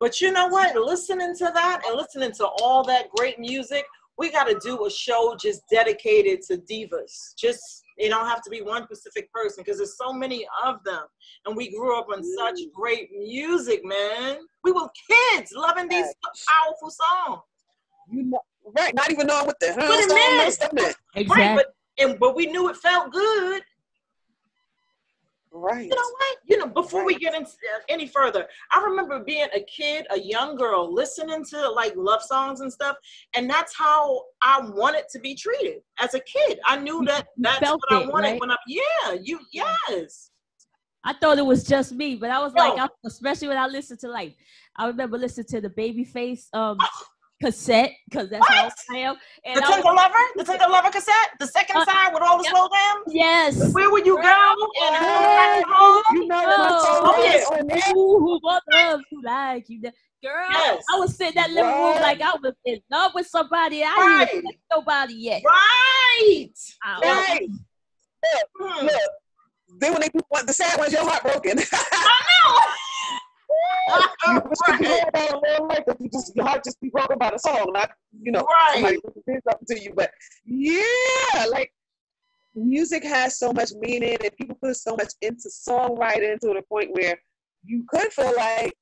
But 0.00 0.20
you 0.20 0.32
know 0.32 0.48
what? 0.48 0.74
Listening 0.76 1.34
to 1.36 1.50
that 1.54 1.82
and 1.86 1.96
listening 1.96 2.32
to 2.32 2.46
all 2.62 2.82
that 2.84 3.10
great 3.16 3.38
music, 3.38 3.84
we 4.18 4.30
got 4.30 4.44
to 4.44 4.58
do 4.62 4.86
a 4.86 4.90
show 4.90 5.36
just 5.40 5.62
dedicated 5.70 6.40
to 6.48 6.56
divas. 6.58 7.34
Just, 7.36 7.83
it 7.96 8.08
don't 8.08 8.26
have 8.26 8.42
to 8.42 8.50
be 8.50 8.60
one 8.60 8.84
specific 8.84 9.30
person 9.32 9.62
because 9.64 9.78
there's 9.78 9.96
so 9.96 10.12
many 10.12 10.46
of 10.64 10.82
them. 10.84 11.02
And 11.46 11.56
we 11.56 11.70
grew 11.70 11.98
up 11.98 12.08
on 12.12 12.22
such 12.38 12.58
great 12.74 13.10
music, 13.12 13.84
man. 13.84 14.38
We 14.62 14.72
were 14.72 14.88
kids 15.10 15.52
loving 15.54 15.88
these 15.88 16.06
powerful 16.48 16.90
songs. 16.90 17.40
You 18.10 18.24
know, 18.24 18.40
right? 18.76 18.94
Not 18.94 19.10
even 19.10 19.26
knowing 19.26 19.46
what 19.46 19.58
the 19.60 19.72
hell 19.72 19.88
What 19.88 20.04
it 20.04 20.08
meant. 20.14 20.44
and 20.44 20.52
stuff 20.52 20.72
meant. 20.72 20.96
Right. 21.14 21.22
Exactly. 21.22 21.64
But, 21.64 22.04
and, 22.10 22.18
but 22.18 22.34
we 22.36 22.46
knew 22.46 22.68
it 22.68 22.76
felt 22.76 23.12
good. 23.12 23.62
Right. 25.56 25.84
You 25.84 25.90
know 25.90 25.96
what? 25.96 26.38
You 26.46 26.58
know, 26.58 26.66
before 26.66 27.06
we 27.06 27.14
get 27.14 27.32
into 27.32 27.48
uh, 27.52 27.80
any 27.88 28.08
further, 28.08 28.48
I 28.72 28.82
remember 28.82 29.22
being 29.22 29.46
a 29.54 29.60
kid, 29.60 30.04
a 30.10 30.18
young 30.18 30.56
girl, 30.56 30.92
listening 30.92 31.44
to 31.50 31.70
like 31.70 31.94
love 31.94 32.22
songs 32.22 32.60
and 32.60 32.72
stuff, 32.72 32.96
and 33.36 33.48
that's 33.48 33.72
how 33.76 34.24
I 34.42 34.68
wanted 34.68 35.04
to 35.12 35.20
be 35.20 35.36
treated 35.36 35.82
as 36.00 36.14
a 36.14 36.20
kid. 36.20 36.58
I 36.66 36.78
knew 36.78 37.04
that 37.06 37.28
that's 37.36 37.60
felt 37.60 37.80
what 37.86 38.02
I 38.02 38.04
wanted 38.08 38.30
right? 38.30 38.40
when 38.40 38.50
I 38.50 38.56
yeah, 38.66 39.14
you 39.22 39.38
yes. 39.52 40.32
I 41.04 41.12
thought 41.12 41.38
it 41.38 41.46
was 41.46 41.62
just 41.62 41.92
me, 41.92 42.16
but 42.16 42.30
I 42.30 42.40
was 42.40 42.52
No. 42.54 42.74
like, 42.74 42.78
I, 42.78 42.88
especially 43.06 43.48
when 43.48 43.58
I 43.58 43.66
listened 43.66 44.00
to 44.00 44.08
like, 44.08 44.34
I 44.74 44.88
remember 44.88 45.18
listening 45.18 45.46
to 45.50 45.60
the 45.60 45.70
Babyface 45.70 46.52
um 46.52 46.78
cassette 47.44 47.92
because 48.08 48.30
that's 48.30 48.46
how 48.48 48.64
What? 48.64 48.74
I 48.90 48.96
am. 48.98 49.16
And 49.44 49.56
The 49.56 49.64
I 49.64 49.68
was, 49.68 49.74
Tender 49.76 49.92
Lover, 49.92 50.18
the 50.36 50.44
Tender 50.44 50.64
Lover 50.68 50.90
cassette, 50.90 51.30
the 51.38 51.46
second 51.46 51.76
Uh, 51.76 51.84
side 51.84 52.12
with 52.14 52.22
all 52.22 52.38
the 52.38 52.44
yep. 52.44 52.52
slow 52.54 52.68
jams. 52.68 53.04
yes. 53.08 53.74
Where 53.74 53.90
would 53.90 54.06
you 54.06 54.16
go? 54.16 54.22
And 54.22 54.96
come 54.96 55.22
back 55.22 55.64
home. 55.66 56.02
You 56.12 56.26
know 56.26 56.42
what 56.42 56.56
Oh, 56.58 56.84
song 56.84 57.14
oh, 57.16 57.22
is 57.22 57.34
yeah. 57.50 57.58
on 57.58 57.66
there? 57.66 57.92
Ooh, 57.96 58.18
who 58.18 58.40
want 58.42 58.64
love 58.72 59.00
like 59.22 59.68
you? 59.68 59.80
Girl, 60.22 60.46
Yes. 60.50 60.82
I 60.90 60.98
was 60.98 61.14
sitting 61.16 61.34
that 61.34 61.50
living 61.50 61.70
room 61.70 62.00
like 62.00 62.20
I 62.22 62.34
was 62.42 62.54
in 62.64 62.80
love 62.90 63.12
with 63.14 63.26
somebody. 63.26 63.84
I 63.84 63.88
Right. 63.94 64.18
didn't 64.20 64.30
even 64.38 64.44
met 64.44 64.54
nobody 64.72 65.14
yet. 65.14 65.42
Right. 65.44 66.48
I- 66.82 67.00
Right. 67.02 67.48
Hmm. 68.58 68.86
Look, 68.86 69.10
then 69.80 69.92
when 69.92 70.00
they 70.00 70.08
want 70.30 70.46
the 70.46 70.52
sad 70.54 70.78
ones, 70.78 70.92
your 70.94 71.02
heart 71.04 71.22
broken. 71.22 71.58
I 71.72 72.20
you 74.26 74.34
know. 74.34 74.42
wish 74.48 74.58
you 74.68 74.76
could 74.78 74.86
hear 74.86 75.04
a 75.14 75.38
little 75.38 75.68
life, 75.68 75.82
you 76.00 76.08
just 76.10 76.34
your 76.36 76.44
heart 76.46 76.62
just 76.64 76.80
be 76.80 76.88
broken 76.90 77.18
by 77.18 77.30
the 77.30 77.38
song, 77.38 77.70
not 77.72 77.90
you 78.22 78.32
know 78.32 78.46
somebody 78.72 78.96
Right. 78.96 79.24
did 79.26 79.40
something 79.48 79.76
to 79.76 79.82
you. 79.82 79.92
But 79.94 80.10
yeah, 80.44 81.44
like 81.50 81.72
music 82.54 83.04
has 83.04 83.38
so 83.38 83.52
much 83.52 83.70
meaning, 83.80 84.16
and 84.22 84.36
people 84.36 84.56
put 84.62 84.76
so 84.76 84.96
much 84.96 85.12
into 85.22 85.48
songwriting 85.48 86.38
to 86.40 86.48
the 86.48 86.62
point 86.68 86.90
where 86.92 87.16
you 87.64 87.84
could 87.88 88.12
feel 88.12 88.34
like 88.36 88.72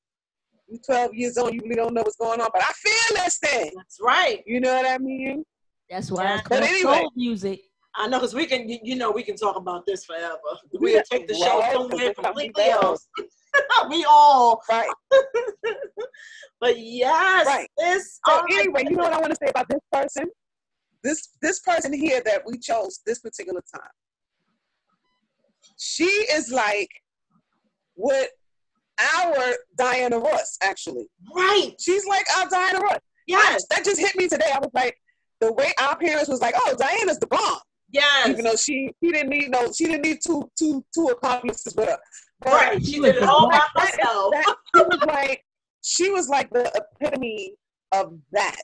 you're 0.67 0.79
12 0.85 1.13
years 1.13 1.37
old, 1.37 1.53
you 1.53 1.59
really 1.63 1.75
don't 1.75 1.93
know 1.93 2.01
what's 2.01 2.15
going 2.15 2.39
on, 2.39 2.49
but 2.53 2.63
I 2.63 2.71
feel 2.73 3.23
this 3.23 3.37
thing. 3.39 3.71
That's 3.75 3.97
right. 4.01 4.41
You 4.45 4.59
know 4.61 4.73
what 4.73 4.85
I 4.85 4.97
mean? 4.97 5.43
That's 5.89 6.09
why 6.11 6.23
Yeah, 6.23 6.39
it's 6.39 6.49
but 6.49 6.63
anyway. 6.63 6.99
soul 7.01 7.11
music. 7.15 7.61
I 7.95 8.07
know, 8.07 8.17
because 8.17 8.33
we 8.33 8.45
can, 8.47 8.67
you- 8.67 8.79
you 8.83 8.95
know, 8.95 9.11
we 9.11 9.21
can 9.23 9.35
talk 9.35 9.55
about 9.55 9.85
this 9.85 10.03
forever. 10.05 10.37
We 10.71 10.79
We'll 10.79 10.95
have 10.97 11.05
take 11.09 11.27
the 11.27 11.33
to 11.33 11.39
show 11.39 11.59
roll, 11.59 11.71
somewhere 11.71 11.89
'cause 11.89 11.99
it's 12.01 12.19
completely 12.19 12.63
else. 12.69 13.07
we 13.89 14.05
all, 14.09 14.61
Right. 14.69 14.89
but 16.59 16.79
yes, 16.79 17.45
Right. 17.45 17.69
this. 17.77 18.19
So 18.27 18.39
oh 18.41 18.45
anyway, 18.51 18.85
you 18.89 18.95
know 18.95 19.03
what. 19.03 19.13
I 19.13 19.19
want 19.19 19.31
to 19.31 19.37
say 19.41 19.49
about 19.49 19.67
this 19.69 19.81
person? 19.91 20.29
This 21.03 21.29
this 21.41 21.59
person 21.59 21.91
here 21.93 22.21
that 22.25 22.43
we 22.45 22.57
chose 22.57 23.01
this 23.05 23.19
particular 23.19 23.61
time. 23.73 23.89
She 25.77 26.05
is 26.05 26.51
like 26.51 26.89
what 27.95 28.29
our 28.99 29.53
Diana 29.77 30.19
Ross 30.19 30.57
actually. 30.61 31.09
Right. 31.35 31.71
She's 31.79 32.05
like 32.05 32.25
our 32.37 32.47
Diana 32.49 32.79
Ross. 32.79 32.99
Yes. 33.27 33.65
That 33.69 33.83
just 33.83 33.99
hit 33.99 34.15
me 34.15 34.27
today. 34.27 34.49
I 34.53 34.59
was 34.59 34.71
like, 34.73 34.97
the 35.39 35.51
way 35.53 35.73
our 35.81 35.97
parents 35.97 36.29
was 36.29 36.41
like, 36.41 36.55
oh, 36.57 36.75
Diana's 36.77 37.19
the 37.19 37.27
bomb. 37.27 37.57
Yes. 37.91 38.29
Even 38.29 38.45
though 38.45 38.55
she 38.55 38.91
she 39.03 39.11
didn't 39.11 39.29
need 39.29 39.49
no 39.51 39.71
she 39.71 39.85
didn't 39.85 40.03
need 40.03 40.19
two 40.25 40.49
two 40.57 40.83
two 40.93 41.07
accomplices 41.07 41.75
with 41.75 41.89
her. 41.89 41.97
Right. 42.45 42.83
She 42.85 42.99
did 42.99 43.15
it 43.17 43.23
all 43.23 43.49
by 43.49 43.61
herself. 43.75 44.31
that- 44.33 44.55
she 44.75 44.81
was 44.83 44.99
like 45.07 45.45
she 45.81 46.09
was 46.11 46.29
like 46.29 46.49
the 46.51 46.71
epitome 47.01 47.55
of 47.91 48.17
that. 48.31 48.61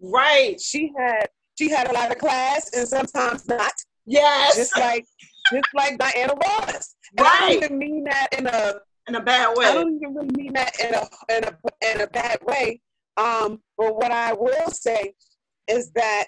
Right. 0.00 0.60
She 0.60 0.92
had 0.96 1.26
she 1.58 1.68
had 1.68 1.90
a 1.90 1.92
lot 1.92 2.10
of 2.10 2.18
class 2.18 2.70
and 2.74 2.86
sometimes 2.88 3.46
not. 3.48 3.72
Yes. 4.06 4.56
Just 4.56 4.76
like 4.76 5.04
just 5.52 5.66
like 5.74 5.98
Diana 5.98 6.34
Ross. 6.34 6.96
And 7.18 7.26
I 7.26 7.40
don't 7.40 7.64
even 7.64 7.78
mean 7.78 8.04
that 8.04 8.28
in 8.36 8.46
a 8.46 8.74
in 9.08 9.14
a 9.16 9.20
bad 9.20 9.56
way. 9.56 9.66
I 9.66 9.74
don't 9.74 9.96
even 9.96 10.14
really 10.14 10.28
mean 10.36 10.52
that 10.54 10.72
in 10.80 10.94
a 10.94 11.08
in 11.36 11.44
a 11.44 11.92
in 11.94 12.00
a 12.02 12.06
bad 12.06 12.38
way. 12.44 12.80
Um, 13.16 13.60
but 13.76 13.96
what 13.96 14.10
I 14.12 14.32
will 14.32 14.70
say 14.70 15.14
is 15.68 15.90
that 15.92 16.26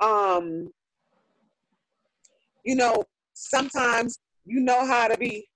um, 0.00 0.70
you 2.64 2.74
know, 2.74 3.04
sometimes 3.34 4.18
you 4.46 4.60
know 4.60 4.84
how 4.86 5.08
to 5.08 5.16
be 5.16 5.46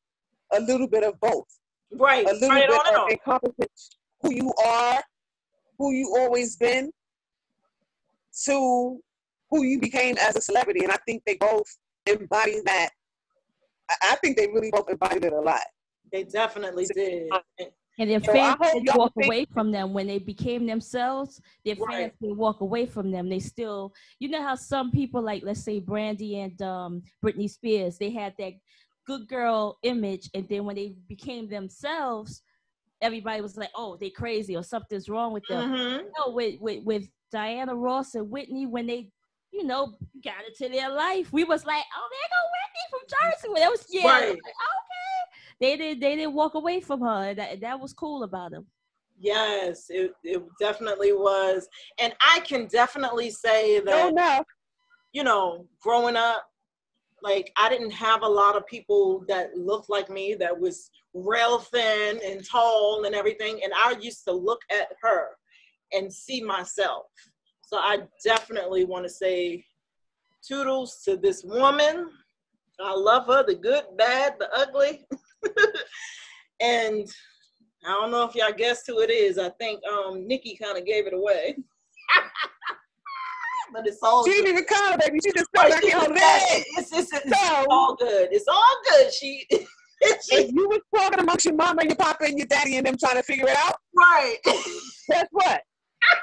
a 0.57 0.61
little 0.61 0.87
bit 0.89 1.05
of 1.05 1.19
both. 1.21 1.47
Right. 1.93 2.27
A 2.29 2.33
little 2.33 2.49
Right 2.49 2.69
bit 2.69 2.77
on 2.79 2.95
of 2.95 3.41
on. 3.43 3.67
who 4.23 4.33
you 4.35 4.53
are, 4.67 5.03
who 5.79 5.93
you 5.93 6.15
always 6.19 6.57
been, 6.57 6.91
to 8.45 8.99
who 9.51 9.63
you 9.63 9.79
became 9.81 10.17
as 10.21 10.37
a 10.37 10.41
celebrity. 10.41 10.83
And 10.83 10.93
I 10.93 10.97
think 11.07 11.23
they 11.27 11.37
both 11.37 11.67
embody 12.07 12.61
that. 12.65 12.91
I- 13.89 13.97
I 14.13 14.17
think 14.17 14.37
they 14.37 14.49
really 14.49 14.71
both 14.71 14.89
embodied 14.89 15.25
it 15.25 15.33
a 15.33 15.41
lot. 15.41 15.61
They 16.11 16.25
definitely 16.25 16.87
did. 16.87 17.31
And 17.97 18.11
their 18.11 18.21
So 18.25 18.33
I 18.33 18.35
fans 18.35 18.57
hope 18.61 18.73
did 18.73 18.85
y'all 18.87 18.99
walk 18.99 19.15
think- 19.15 19.27
away 19.27 19.45
from 19.53 19.71
them 19.71 19.93
when 19.93 20.09
they 20.09 20.19
became 20.19 20.67
themselves. 20.67 21.41
Their 21.65 21.77
Right. 21.77 22.11
fans 22.11 22.13
did 22.21 22.37
walk 22.37 22.61
away 22.61 22.87
from 22.87 23.13
them. 23.13 23.29
They 23.29 23.39
still, 23.39 23.95
you 24.19 24.29
know 24.31 24.43
how 24.43 24.57
some 24.57 24.91
people 24.91 25.23
like, 25.23 25.45
let's 25.45 25.63
say 25.63 25.79
Brandy 25.79 26.41
and 26.41 26.61
um, 26.61 27.03
Britney 27.25 27.49
Spears, 27.49 27.97
they 27.99 28.11
had 28.11 28.35
that 28.39 28.55
good 29.07 29.29
girl 29.29 29.79
image, 29.83 30.31
and 30.35 30.49
then 30.49 30.65
when 30.65 30.77
they 30.77 30.95
became 31.09 31.49
themselves, 31.49 32.43
everybody 33.01 33.41
was 33.43 33.57
like, 33.57 33.71
"Oh, 33.75 33.97
they 33.97 34.11
crazy 34.11 34.57
or 34.57 34.63
something's 34.63 35.09
wrong 35.09 35.33
with 35.33 35.45
them." 35.49 35.71
Mhm. 35.71 36.05
No, 36.19 36.33
with 36.33 36.61
with 36.61 36.85
with 36.85 37.09
Diana 37.31 37.75
Ross 37.75 38.15
and 38.15 38.31
Whitney 38.31 38.67
when 38.67 38.87
they. 38.87 39.11
You 39.57 39.63
know, 39.63 39.95
got 40.25 40.45
into 40.49 40.69
their 40.69 40.91
life. 40.91 41.33
We 41.33 41.45
was 41.45 41.65
like, 41.65 41.85
"Oh, 41.97 42.09
there 42.11 42.29
go 42.29 42.43
Whitney 42.51 42.87
from 42.91 43.31
Jersey." 43.31 43.49
Well, 43.49 43.63
that 43.63 43.71
was 43.71 43.87
yeah. 43.89 44.05
Right. 44.05 44.31
Like, 44.31 44.39
okay, 44.41 45.21
they 45.61 45.77
did. 45.77 46.01
They 46.01 46.17
didn't 46.17 46.35
walk 46.35 46.55
away 46.55 46.81
from 46.81 47.03
her. 47.03 47.29
and 47.29 47.39
That 47.39 47.61
that 47.61 47.79
was 47.79 47.93
cool 47.93 48.25
about 48.25 48.51
them. 48.51 48.67
Yes, 49.17 49.87
it, 49.91 50.11
it 50.25 50.43
definitely 50.59 51.13
was. 51.13 51.69
And 52.01 52.13
I 52.21 52.41
can 52.41 52.67
definitely 52.67 53.31
say 53.31 53.81
No, 53.85 53.93
that, 53.93 54.15
no. 54.15 54.45
you 55.13 55.23
know, 55.23 55.69
growing 55.81 56.17
up, 56.17 56.43
like 57.25 57.51
I 57.57 57.71
didn't 57.71 57.93
have 57.93 58.23
a 58.23 58.29
lot 58.29 58.55
of 58.55 58.67
people 58.67 59.25
that 59.29 59.57
looked 59.57 59.89
like 59.89 60.11
me 60.11 60.35
that 60.35 60.57
was 60.57 60.91
real 61.15 61.59
thin 61.59 62.21
and 62.25 62.47
tall 62.47 63.05
and 63.07 63.15
everything. 63.15 63.61
And 63.65 63.73
I 63.75 63.97
used 63.99 64.25
to 64.25 64.33
look 64.33 64.61
at 64.71 64.89
her 65.03 65.29
and 65.93 66.13
see 66.13 66.43
myself. 66.43 67.07
So 67.67 67.79
I 67.79 68.01
definitely 68.23 68.85
want 68.85 69.07
to 69.07 69.11
say 69.11 69.65
toodles 70.47 71.01
to 71.07 71.17
this 71.17 71.43
woman. 71.43 72.11
I 72.79 72.95
love 72.95 73.27
her, 73.27 73.43
the 73.43 73.55
good, 73.55 73.85
bad, 73.97 74.35
the 74.39 74.55
ugly. 74.55 75.07
and 76.61 77.09
I 77.87 77.93
don't 77.93 78.11
know 78.11 78.25
if 78.25 78.35
y'all 78.35 78.53
guessed 78.53 78.85
who 78.87 79.01
it 79.01 79.11
is. 79.11 79.39
I 79.39 79.49
think 79.49 79.81
um 79.91 80.29
Nikki 80.29 80.59
kind 80.63 80.77
of 80.77 80.85
gave 80.85 81.07
it 81.07 81.15
away. 81.15 81.57
but 83.75 83.87
it's 83.87 83.99
all 84.03 84.25
She 84.25 84.31
good. 84.31 84.37
didn't 84.45 84.51
even 84.53 84.65
call 84.65 84.93
her, 84.93 84.99
baby. 84.99 85.19
She 85.25 85.33
just 85.33 85.51
felt 85.55 85.71
like 85.71 85.83
It's, 85.85 85.93
her 85.93 86.01
leg. 86.09 86.65
it's, 86.79 86.93
it's, 86.93 87.13
it's 87.13 87.39
So- 87.41 87.67
all 87.71 87.95
good. 87.97 88.29
It's 88.33 88.49
all 88.49 88.77
good. 88.89 89.13
She, 89.13 89.45
she 89.51 89.67
If 90.37 90.53
you 90.53 90.69
was 90.69 90.81
talking 90.95 91.19
amongst 91.21 91.45
your 91.45 91.55
mama 91.55 91.81
and 91.81 91.91
your 91.91 91.97
papa 91.97 92.25
and 92.25 92.39
your 92.39 92.47
daddy 92.47 92.77
and 92.77 92.87
them 92.87 92.97
trying 92.97 93.17
to 93.17 93.23
figure 93.23 93.47
it 93.49 93.57
out, 93.57 93.77
right. 93.97 94.37
guess 94.45 95.27
what? 95.33 95.61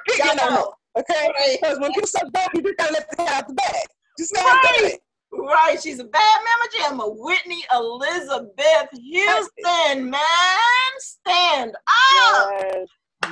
Figure 0.10 0.26
I 0.26 0.34
it 0.34 0.42
out. 0.42 0.50
know. 0.52 0.74
Okay? 0.98 1.30
Right. 1.36 1.58
Because 1.62 1.80
when 1.80 1.92
you 1.94 2.02
suck 2.06 2.32
dope, 2.34 2.50
you 2.54 2.62
just 2.64 2.78
gotta 2.78 2.94
let 2.94 3.10
the 3.10 3.16
cat 3.18 3.30
out 3.34 3.48
the 3.48 3.54
bag. 3.54 3.76
Just 4.18 4.34
gotta 4.34 4.50
do 4.78 4.84
Right. 4.86 4.94
it. 4.94 5.00
Right, 5.34 5.82
she's 5.82 6.00
a 6.00 6.04
bad 6.04 6.40
mama 6.44 7.02
jamma. 7.06 7.16
Whitney 7.18 7.64
Elizabeth 7.74 8.90
Houston, 8.92 10.10
man, 10.10 10.92
stand 11.00 11.72
up, 11.74 12.52
Yes. 12.62 12.88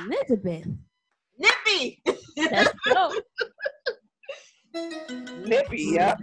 Elizabeth. 0.06 0.66
Nippy. 1.38 2.02
That's 2.36 2.72
dope. 2.86 3.22
Nippy, 5.46 5.82
yeah. 5.94 6.16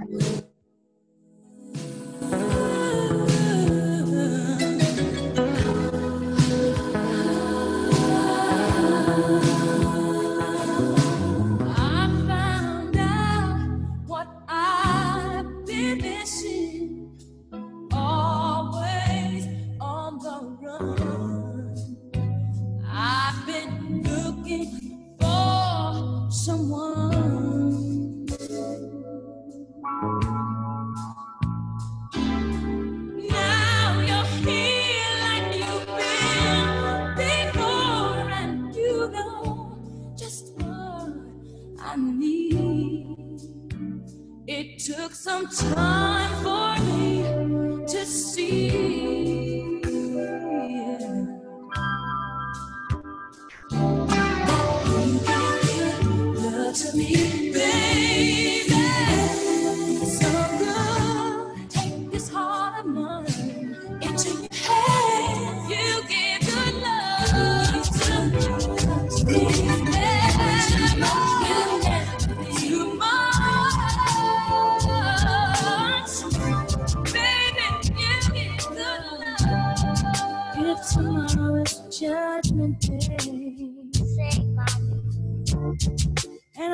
Took 45.07 45.15
some 45.15 45.47
time 45.47 46.43
for 46.43 46.66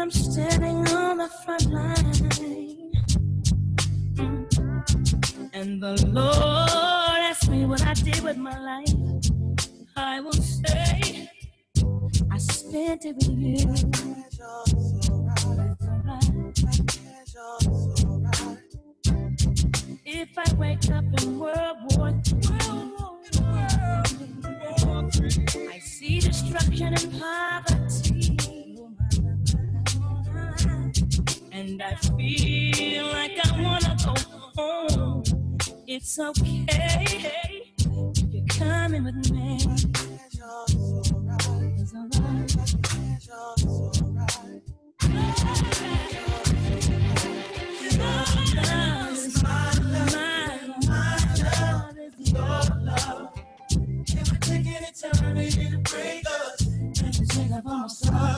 I'm 0.04 0.12
standing 0.12 0.86
on 0.90 1.18
the 1.20 1.30
front 1.46 1.72
line. 1.72 1.96
And 5.54 5.82
the 5.82 6.06
Lord 6.08 7.22
asked 7.30 7.50
me 7.50 7.64
what 7.66 7.82
I 7.88 7.94
did 7.94 8.20
with 8.22 8.36
my 8.36 8.60
life. 8.60 8.94
I 9.96 10.20
will 10.20 10.34
say, 10.34 11.30
I 12.30 12.38
spent 12.38 13.06
it 13.06 13.16
with 13.16 13.30
you. 13.30 13.74
If 20.06 20.38
I 20.38 20.54
wake 20.56 20.92
up 20.92 21.06
in 21.22 21.40
World 21.40 21.78
War 21.96 22.10
III, 22.10 22.63
and 31.74 31.82
I 31.82 31.96
feel 31.96 33.08
like 33.08 33.40
I 33.44 33.62
wanna 33.62 33.98
go 34.06 34.14
home. 34.56 35.24
It's 35.88 36.20
okay 36.20 36.66
if 36.70 37.86
you're 38.32 38.46
coming 38.50 39.04
with 39.06 39.32
me. 39.32 39.58
My 47.94 48.26
love. 48.56 49.34
My 50.88 51.18
love 51.40 51.98
is 51.98 52.32
your 52.32 52.64
love. 52.84 53.30
Any 54.50 54.78
eternity 54.78 55.72
to 55.72 55.78
break 55.80 56.24
us, 56.30 56.68
take 56.94 57.52
up 57.52 57.90
stuff 57.90 58.14
and 58.14 58.33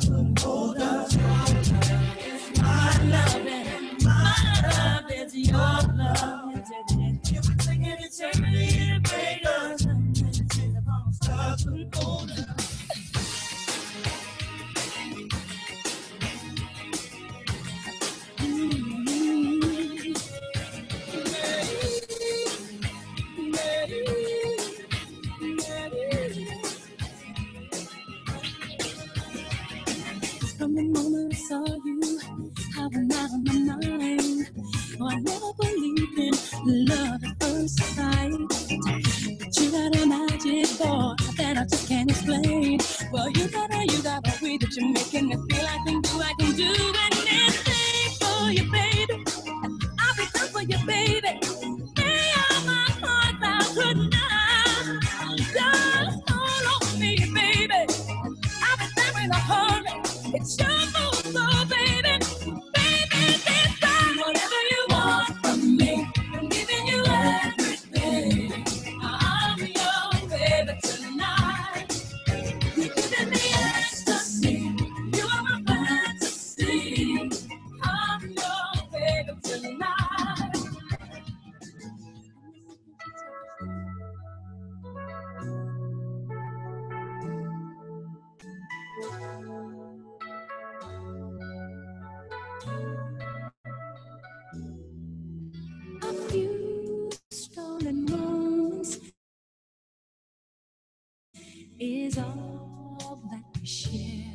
is 101.85 102.17
all 102.17 103.21
that 103.29 103.43
we 103.59 103.65
share. 103.65 104.25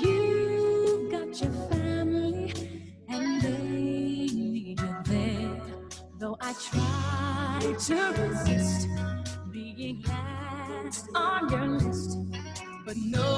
You've 0.00 1.10
got 1.10 1.40
your 1.40 1.52
family 1.70 2.52
and 3.08 3.42
they 3.42 3.58
need 3.58 4.80
you 4.80 4.96
there. 5.04 5.60
Though 6.18 6.36
I 6.40 6.52
try 6.54 7.60
to 7.86 8.22
resist 8.22 8.88
being 9.52 10.02
last 10.02 11.08
on 11.14 11.48
your 11.48 11.68
list, 11.78 12.18
but 12.84 12.96
no 12.96 13.31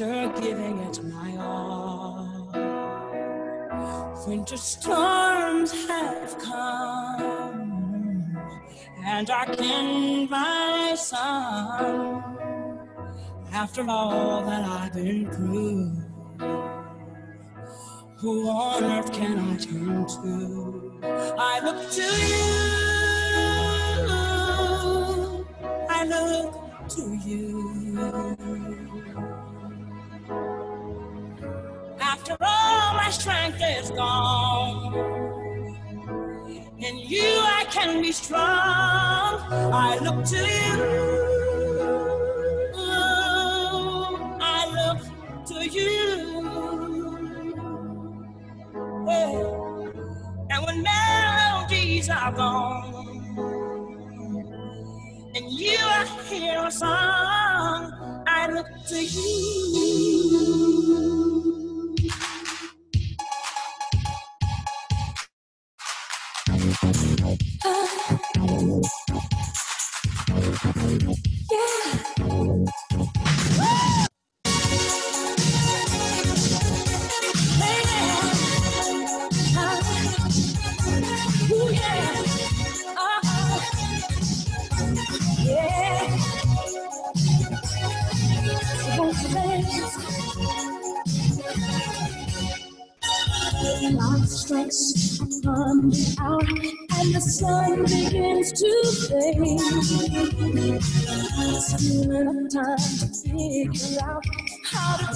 after 0.00 0.28
giving 0.40 0.78
it 0.78 1.04
my 1.04 1.36
all. 1.38 2.48
Winter 4.28 4.56
storms 4.56 5.72
have 5.88 6.38
come 6.38 8.38
and 9.04 9.26
darkened 9.26 10.30
my 10.30 10.94
sun. 10.96 12.22
After 13.50 13.84
all 13.88 14.44
that 14.44 14.62
I've 14.64 14.92
been 14.92 15.28
through, 15.32 15.90
who 18.18 18.48
on 18.48 18.84
earth 18.84 19.12
can 19.12 19.36
I 19.38 19.56
turn 19.56 20.06
to? 20.06 21.00
I 21.38 21.60
look 21.64 21.90
to 21.90 22.02
you. 22.30 22.46
I 25.90 26.04
look 26.04 26.54
to 26.90 27.14
you. 27.28 28.97
After 32.30 32.44
all 32.44 32.92
my 32.94 33.08
strength 33.08 33.58
is 33.62 33.90
gone, 33.90 34.94
in 36.78 36.98
you 36.98 37.22
I 37.22 37.64
can 37.70 38.02
be 38.02 38.12
strong. 38.12 38.42
I 39.72 39.98
look 40.02 40.26
to 40.26 40.36
you. 40.36 40.74
Oh, 42.74 44.38
I 44.42 44.66
look 44.76 45.00
to 45.46 45.70
you. 45.70 46.44
Oh, 49.08 49.90
and 50.50 50.66
when 50.66 50.82
melodies 50.82 52.10
are 52.10 52.32
gone, 52.32 53.06
and 55.34 55.50
you 55.50 55.78
I 55.80 56.04
hear 56.28 56.66
a 56.66 56.70
song, 56.70 58.24
I 58.26 58.50
look 58.52 58.66
to 58.88 59.02
you. 59.02 59.87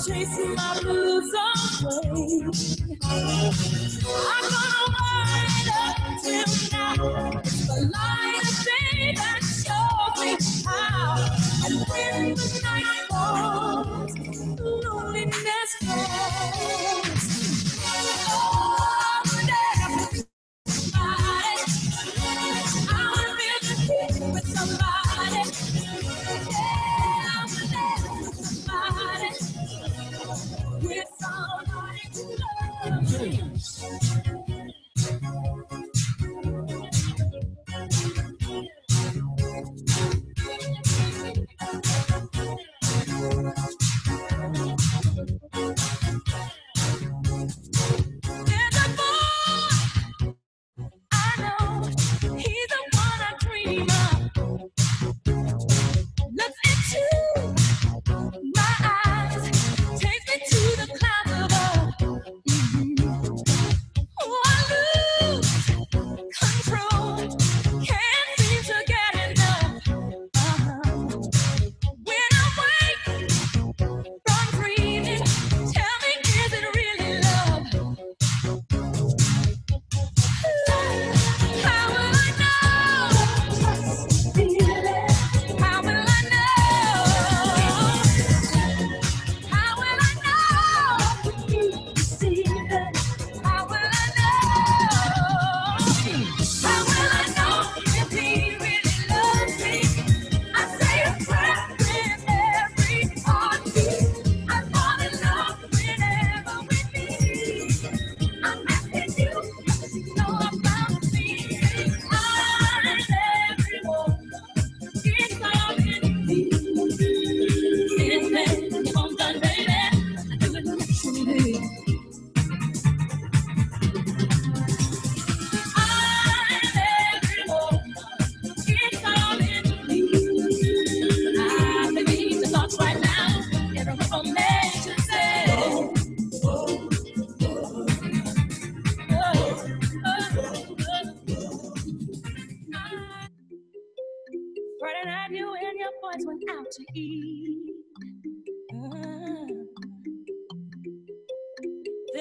Chase 0.07 0.39
my 0.57 0.81
blues 0.83 1.33
away. 1.85 2.72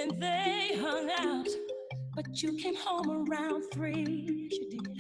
and 0.02 0.20
they 0.22 0.72
hung 0.80 1.10
out. 1.20 1.47
But 2.16 2.41
you 2.41 2.58
came 2.58 2.76
home 2.76 3.28
around 3.30 3.64
three, 3.74 4.49
you 4.52 4.70
did. 4.70 4.97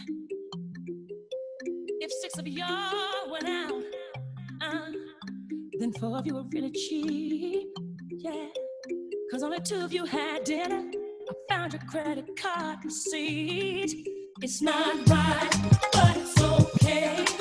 If 1.99 2.11
six 2.21 2.37
of 2.37 2.47
y'all 2.47 3.31
went 3.31 3.45
out, 3.49 3.83
uh, 4.61 4.91
then 5.79 5.91
four 5.93 6.17
of 6.17 6.27
you 6.27 6.35
were 6.35 6.43
really 6.53 6.71
cheap, 6.71 7.67
yeah. 8.09 8.47
Cause 9.31 9.43
only 9.43 9.59
two 9.61 9.83
of 9.83 9.91
you 9.91 10.05
had 10.05 10.43
dinner. 10.43 10.83
I 11.29 11.33
found 11.49 11.73
your 11.73 11.81
credit 11.89 12.29
card 12.37 12.79
receipt. 12.83 14.07
It's 14.41 14.61
not 14.61 15.09
right, 15.09 15.49
but 15.93 16.17
it's 16.17 16.41
okay. 16.41 17.40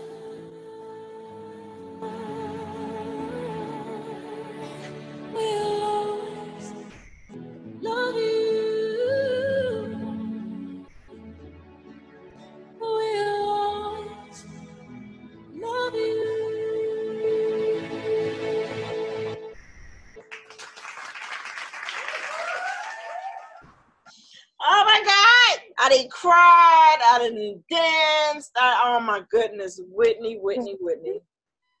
my 29.21 29.27
goodness, 29.29 29.79
Whitney, 29.89 30.37
Whitney, 30.41 30.75
Whitney. 30.79 31.19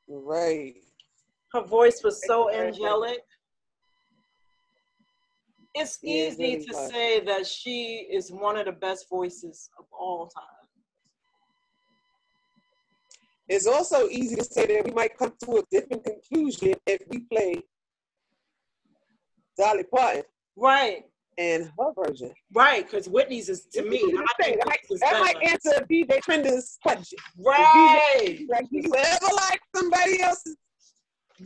Right. 0.07 0.75
Her 1.53 1.61
voice 1.63 2.01
was 2.03 2.25
so 2.25 2.49
angelic. 2.49 3.19
It's 5.73 5.99
Yeah, 6.01 6.27
easy 6.27 6.43
really 6.43 6.65
to 6.65 6.73
was. 6.73 6.89
say 6.89 7.19
that 7.21 7.47
she 7.47 8.07
is 8.11 8.31
one 8.31 8.57
of 8.57 8.65
the 8.65 8.71
best 8.73 9.07
voices 9.09 9.69
of 9.79 9.85
all 9.91 10.27
time. 10.27 10.43
It's 13.47 13.67
also 13.67 14.07
easy 14.07 14.35
to 14.35 14.43
say 14.43 14.65
that 14.65 14.85
we 14.85 14.91
might 14.91 15.17
come 15.17 15.33
to 15.43 15.57
a 15.57 15.63
different 15.71 16.03
conclusion 16.05 16.73
if 16.87 17.01
we 17.09 17.19
play 17.19 17.61
Dolly 19.57 19.83
Parton 19.83 20.23
Right, 20.55 21.05
and 21.37 21.71
her 21.79 21.91
version. 22.05 22.31
right. 22.53 22.85
Because 22.85 23.07
Whitney's 23.07 23.49
is 23.49 23.65
to 23.73 23.83
me. 23.83 23.99
That 23.99 24.17
I 24.17 24.21
might, 24.21 24.27
think 24.41 24.59
that 24.59 24.67
might, 24.67 24.79
Whitney's 24.89 24.91
is 24.91 24.99
that 24.99 25.19
might 25.19 25.35
answer 25.43 25.85
DJ 25.89 26.21
Trender's 26.21 26.77
question. 26.81 27.17
Right, 27.37 28.45
Like, 28.49 28.69
do 28.69 28.77
you 28.77 28.93
ever 28.95 29.35
like 29.35 29.61
somebody 29.75 30.21
else's? 30.21 30.57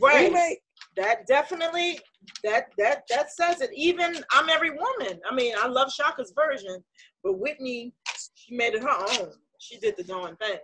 right. 0.00 0.26
Anyway, 0.26 0.58
That 0.96 1.26
definitely 1.26 2.00
that 2.42 2.66
that 2.78 3.04
that 3.08 3.30
says 3.32 3.60
it. 3.60 3.70
Even 3.74 4.24
I'm 4.32 4.48
every 4.48 4.70
woman. 4.70 5.20
I 5.30 5.34
mean, 5.34 5.54
I 5.60 5.66
love 5.68 5.92
Chaka's 5.92 6.32
version, 6.34 6.82
but 7.22 7.38
Whitney, 7.38 7.92
she 8.34 8.56
made 8.56 8.74
it 8.74 8.82
her 8.82 9.22
own. 9.22 9.32
She 9.58 9.78
did 9.78 9.96
the 9.96 10.04
darn 10.04 10.36
thing. 10.36 10.58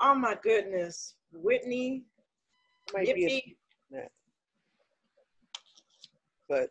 Oh 0.00 0.14
my 0.14 0.36
goodness, 0.42 1.14
Whitney, 1.32 2.04
might 2.94 3.14
be 3.14 3.24
a, 3.24 3.28
Yippee, 3.28 4.06
but 6.48 6.68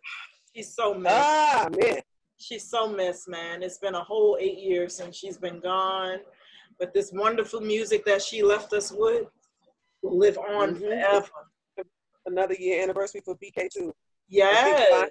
she's 0.56 0.74
so 0.74 0.93
missed. 0.93 1.16
ah 1.18 1.68
man, 1.80 1.99
She's 2.38 2.68
so 2.68 2.88
missed, 2.89 3.28
man. 3.30 3.62
It's 3.62 3.78
been 3.78 3.93
a 3.95 4.04
whole 4.04 4.36
eight 4.39 4.58
years 4.58 4.95
since 4.95 5.16
she's 5.16 5.38
been 5.38 5.60
gone, 5.60 6.20
but 6.80 6.91
this 6.93 7.12
wonderful 7.14 7.62
music 7.62 8.04
that 8.06 8.22
she 8.22 8.41
left 8.41 8.74
us 8.74 8.91
with 8.91 9.28
will 10.02 10.18
live 10.18 10.38
on 10.39 10.76
Mhm. 10.76 10.80
forever. 10.80 11.30
another 12.28 12.54
year 12.54 12.84
anniversary 12.84 13.20
for 13.22 13.36
BK 13.36 13.68
too. 13.68 13.93
Yes. 14.28 15.10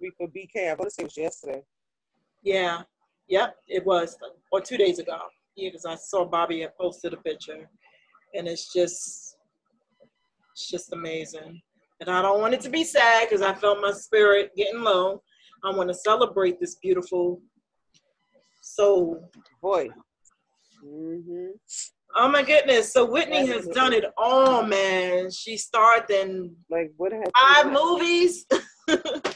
We 0.00 0.10
for 0.18 0.26
BK. 0.28 0.68
I 0.68 0.74
want 0.74 0.84
to 0.84 0.90
say 0.90 1.02
it 1.02 1.06
was 1.06 1.16
yesterday. 1.16 1.64
Yeah, 2.42 2.82
yep, 3.28 3.56
it 3.68 3.86
was, 3.86 4.18
or 4.50 4.60
two 4.60 4.76
days 4.76 4.98
ago. 4.98 5.18
Yeah, 5.54 5.68
because 5.70 5.86
I 5.86 5.94
saw 5.94 6.24
Bobby 6.24 6.60
had 6.62 6.76
posted 6.76 7.14
a 7.14 7.16
picture, 7.18 7.70
and 8.34 8.48
it's 8.48 8.72
just, 8.72 9.36
it's 10.52 10.68
just 10.68 10.92
amazing. 10.92 11.62
And 12.00 12.10
I 12.10 12.22
don't 12.22 12.40
want 12.40 12.54
it 12.54 12.60
to 12.62 12.70
be 12.70 12.84
sad 12.84 13.28
because 13.28 13.42
I 13.42 13.54
felt 13.54 13.80
my 13.80 13.92
spirit 13.92 14.50
getting 14.56 14.82
low. 14.82 15.22
I 15.62 15.70
want 15.70 15.88
to 15.88 15.94
celebrate 15.94 16.60
this 16.60 16.74
beautiful 16.76 17.40
soul. 18.60 19.30
Boy. 19.62 19.90
hmm 20.82 21.50
Oh 22.16 22.28
my 22.28 22.42
goodness! 22.44 22.92
So 22.92 23.04
Whitney 23.04 23.44
has 23.46 23.66
done 23.66 23.92
it 23.92 24.04
all, 24.16 24.62
man. 24.62 25.32
She 25.32 25.56
starred 25.56 26.08
in 26.10 26.54
Like 26.70 26.92
what 26.96 27.12
five 27.36 27.72
movies. 27.72 28.46
the 28.86 29.34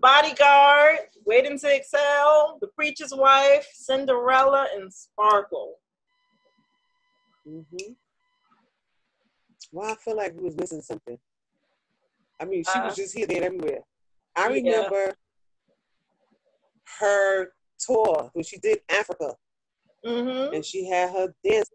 Bodyguard, 0.00 0.98
Waiting 1.24 1.58
to 1.58 1.76
Exhale, 1.76 2.58
The 2.60 2.66
Preacher's 2.76 3.14
Wife, 3.14 3.66
Cinderella, 3.72 4.66
and 4.74 4.92
Sparkle. 4.92 5.76
hmm 7.46 7.62
Well, 9.72 9.90
I 9.90 9.94
feel 9.94 10.16
like 10.16 10.34
we 10.36 10.44
was 10.44 10.56
missing 10.56 10.82
something. 10.82 11.18
I 12.40 12.44
mean, 12.46 12.64
she 12.64 12.78
Uh, 12.78 12.86
was 12.86 12.96
just 12.96 13.16
here, 13.16 13.26
there, 13.26 13.44
everywhere. 13.44 13.80
I 14.36 14.48
yeah. 14.48 14.54
remember 14.54 15.14
her 16.98 17.52
tour 17.78 18.30
when 18.32 18.44
she 18.44 18.58
did 18.58 18.80
Africa, 18.88 19.34
Mm-hmm. 20.04 20.54
and 20.54 20.64
she 20.64 20.86
had 20.88 21.10
her 21.10 21.34
dance. 21.44 21.68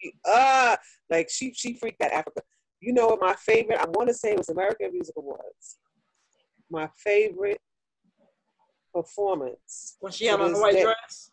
She 0.00 0.12
ah, 0.26 0.78
like 1.10 1.28
she 1.30 1.52
she 1.52 1.74
freaked 1.74 2.00
out 2.02 2.10
Africa. 2.12 2.40
You 2.80 2.92
know 2.94 3.08
what? 3.08 3.20
My 3.20 3.34
favorite. 3.34 3.78
I 3.78 3.84
want 3.86 4.08
to 4.08 4.14
say 4.14 4.30
it 4.32 4.38
was 4.38 4.48
American 4.48 4.92
Music 4.92 5.14
Awards. 5.16 5.78
My 6.70 6.88
favorite 6.96 7.60
performance. 8.94 9.96
When 10.00 10.12
she 10.12 10.26
had 10.26 10.40
on 10.40 10.52
the 10.54 10.58
white 10.60 10.72
day. 10.74 10.82
dress. 10.84 11.30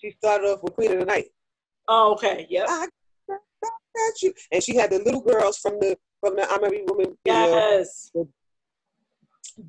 She 0.00 0.10
started 0.12 0.46
off 0.46 0.62
with 0.62 0.74
Queen 0.74 0.92
of 0.92 0.98
the 1.00 1.04
Night. 1.04 1.26
Oh, 1.88 2.12
okay. 2.12 2.46
Yep. 2.48 2.66
I 2.68 2.88
got 3.28 4.22
you. 4.22 4.32
And 4.50 4.62
she 4.62 4.74
had 4.76 4.90
the 4.90 4.98
little 5.00 5.20
girls 5.20 5.58
from 5.58 5.78
the 5.80 5.96
from 6.22 6.36
the 6.36 6.48
I'm 6.50 6.64
Every 6.64 6.84
Woman. 6.86 7.18
Yes. 7.24 8.10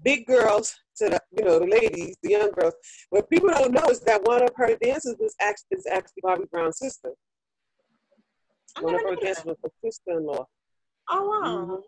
big 0.03 0.25
girls 0.27 0.75
to 0.97 1.09
the 1.09 1.19
you 1.37 1.43
know 1.43 1.59
the 1.59 1.65
ladies, 1.65 2.15
the 2.21 2.29
young 2.29 2.51
girls. 2.51 2.73
What 3.09 3.29
people 3.29 3.49
don't 3.49 3.73
know 3.73 3.85
is 3.89 3.99
that 4.01 4.23
one 4.23 4.43
of 4.43 4.51
her 4.55 4.75
dancers 4.81 5.15
was 5.19 5.35
actually 5.41 5.77
is 5.77 5.87
actually 5.91 6.21
Bobby 6.21 6.43
Brown's 6.51 6.77
sister. 6.77 7.09
I 8.77 8.81
One 8.81 8.95
of 8.95 9.01
her 9.01 9.15
dancers 9.15 9.45
was 9.45 9.57
her 9.63 9.69
sister-in-law, 9.83 10.45
Oh 11.09 11.27
wow. 11.29 11.65
Mhm. 11.65 11.81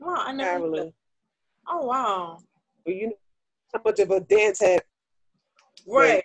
Wow. 0.00 0.14
I 0.26 0.32
never. 0.32 0.50
Carolyn. 0.58 0.92
Oh 1.68 1.86
wow. 1.86 2.38
But 2.84 2.94
you 2.94 3.06
know 3.08 3.16
how 3.74 3.80
much 3.84 4.00
of 4.00 4.10
a 4.10 4.20
dance 4.20 4.60
head, 4.60 4.82
Right. 5.86 6.24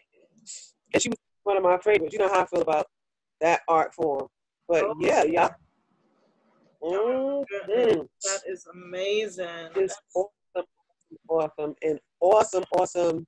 and 0.94 1.02
she 1.02 1.10
was 1.10 1.18
one 1.44 1.58
of 1.58 1.64
my 1.64 1.78
favorites. 1.78 2.14
You 2.14 2.20
know 2.20 2.30
how 2.30 2.42
I 2.42 2.46
feel 2.46 2.62
about 2.62 2.88
that 3.42 3.62
art 3.68 3.94
form. 3.94 4.28
But 4.68 4.86
Oh, 4.86 4.96
yeah, 5.00 5.24
yeah. 5.24 5.50
Oh. 6.82 7.46
That 7.68 8.42
is 8.48 8.68
amazing. 8.74 9.70
It's 9.76 9.96
awesome, 10.16 10.68
awesome, 11.30 11.76
and 11.82 12.00
awesome, 12.20 12.64
awesome. 12.78 13.28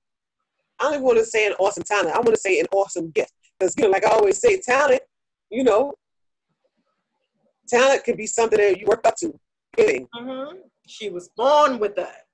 I 0.80 0.86
don't 0.86 0.94
even 0.94 1.06
want 1.06 1.18
to 1.20 1.26
say 1.26 1.48
an 1.48 1.54
awesome 1.60 1.84
talent. 1.84 2.16
I 2.16 2.20
want 2.20 2.30
to 2.30 2.38
say 2.38 2.60
an 2.60 2.68
awesome 2.72 3.12
gift. 3.12 3.34
Because, 3.60 3.76
you 3.78 3.84
know, 3.84 3.90
like 3.90 4.06
I 4.06 4.12
always 4.12 4.40
say, 4.40 4.62
talent, 4.62 5.02
you 5.50 5.64
know, 5.64 5.94
talent 7.68 8.04
can 8.04 8.16
be 8.16 8.26
something 8.26 8.58
that 8.58 8.80
you 8.80 8.86
work 8.86 9.06
up 9.06 9.16
to. 9.18 9.38
Getting. 9.76 10.08
hmm 10.14 10.58
She 10.88 11.10
was 11.10 11.30
born 11.36 11.80
with 11.80 11.96
that. 11.96 12.26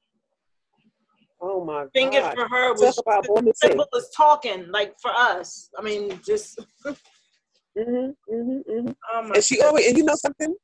Oh 1.42 1.64
my 1.66 1.86
Think 1.94 2.14
it 2.14 2.24
for 2.34 2.48
her 2.48 2.74
was 2.74 2.98
about 2.98 3.28
born 3.28 3.46
to 3.46 3.54
simple 3.56 3.88
as 3.96 4.10
talking, 4.16 4.72
like 4.72 4.96
for 5.02 5.12
us. 5.12 5.70
I 5.78 5.82
mean, 5.82 6.20
just 6.26 6.60
mm-hmm, 6.86 8.12
hmm 8.30 8.58
hmm 8.68 8.90
oh 9.14 9.22
my 9.24 9.36
And 9.36 9.44
she 9.44 9.62
always, 9.62 9.88
and 9.88 9.98
you 9.98 10.06
know 10.06 10.16
something? 10.16 10.56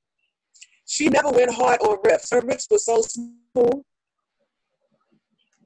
She 0.91 1.07
never 1.07 1.29
went 1.29 1.53
hard 1.53 1.79
on 1.83 1.95
riffs. 2.03 2.29
Her 2.31 2.41
riffs 2.41 2.69
were 2.69 2.77
so 2.77 3.01
smooth 3.01 3.81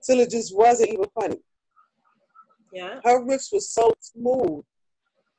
till 0.06 0.20
it 0.20 0.30
just 0.30 0.56
wasn't 0.56 0.90
even 0.90 1.06
funny. 1.20 1.38
yeah. 2.72 3.00
Her 3.04 3.26
riffs 3.26 3.52
were 3.52 3.60
so 3.60 3.92
smooth 4.02 4.64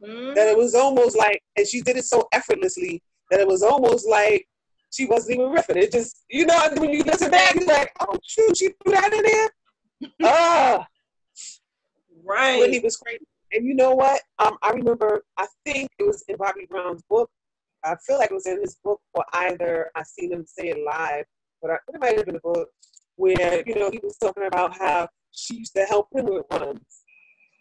Mhm. 0.02 0.34
that 0.34 0.48
it 0.48 0.58
was 0.58 0.74
almost 0.74 1.16
like, 1.16 1.40
and 1.56 1.64
she 1.68 1.82
did 1.82 1.96
it 1.96 2.04
so 2.04 2.26
effortlessly 2.32 3.00
that 3.30 3.38
it 3.38 3.46
was 3.46 3.62
almost 3.62 4.08
like 4.08 4.48
she 4.90 5.06
wasn't 5.06 5.38
even 5.38 5.52
riffing. 5.52 5.76
It 5.76 5.92
just, 5.92 6.24
you 6.30 6.46
know, 6.46 6.58
when 6.78 6.90
you 6.92 7.04
listen 7.04 7.30
back, 7.30 7.54
you're 7.54 7.66
like, 7.66 7.92
oh 8.00 8.18
shoot, 8.24 8.56
she 8.56 8.66
threw 8.82 8.92
that 8.92 9.12
in 9.12 9.22
there. 9.22 9.50
Ah, 10.24 10.86
Right. 12.24 12.58
Whitney 12.58 12.80
was 12.80 12.96
crazy. 12.96 13.24
And 13.52 13.64
you 13.64 13.74
know 13.74 13.92
what? 13.94 14.20
Um, 14.40 14.58
I 14.62 14.70
remember, 14.70 15.22
I 15.38 15.46
think 15.64 15.90
it 16.00 16.02
was 16.04 16.24
in 16.26 16.36
Bobby 16.38 16.66
Brown's 16.68 17.02
book. 17.08 17.30
I 17.86 17.96
feel 18.06 18.18
like 18.18 18.30
it 18.30 18.34
was 18.34 18.46
in 18.46 18.60
his 18.60 18.76
book, 18.82 19.00
or 19.14 19.24
either 19.32 19.90
I 19.94 20.02
seen 20.02 20.32
him 20.32 20.44
say 20.46 20.68
it 20.68 20.78
live, 20.84 21.24
but 21.62 21.70
I, 21.70 21.74
it 21.74 22.00
might 22.00 22.16
have 22.16 22.26
been 22.26 22.36
a 22.36 22.40
book 22.40 22.68
where 23.16 23.62
you 23.66 23.74
know 23.74 23.90
he 23.90 24.00
was 24.02 24.16
talking 24.18 24.46
about 24.46 24.76
how 24.76 25.08
she 25.32 25.56
used 25.56 25.74
to 25.76 25.84
help 25.84 26.08
him 26.14 26.26
with 26.26 26.44
runs 26.50 27.02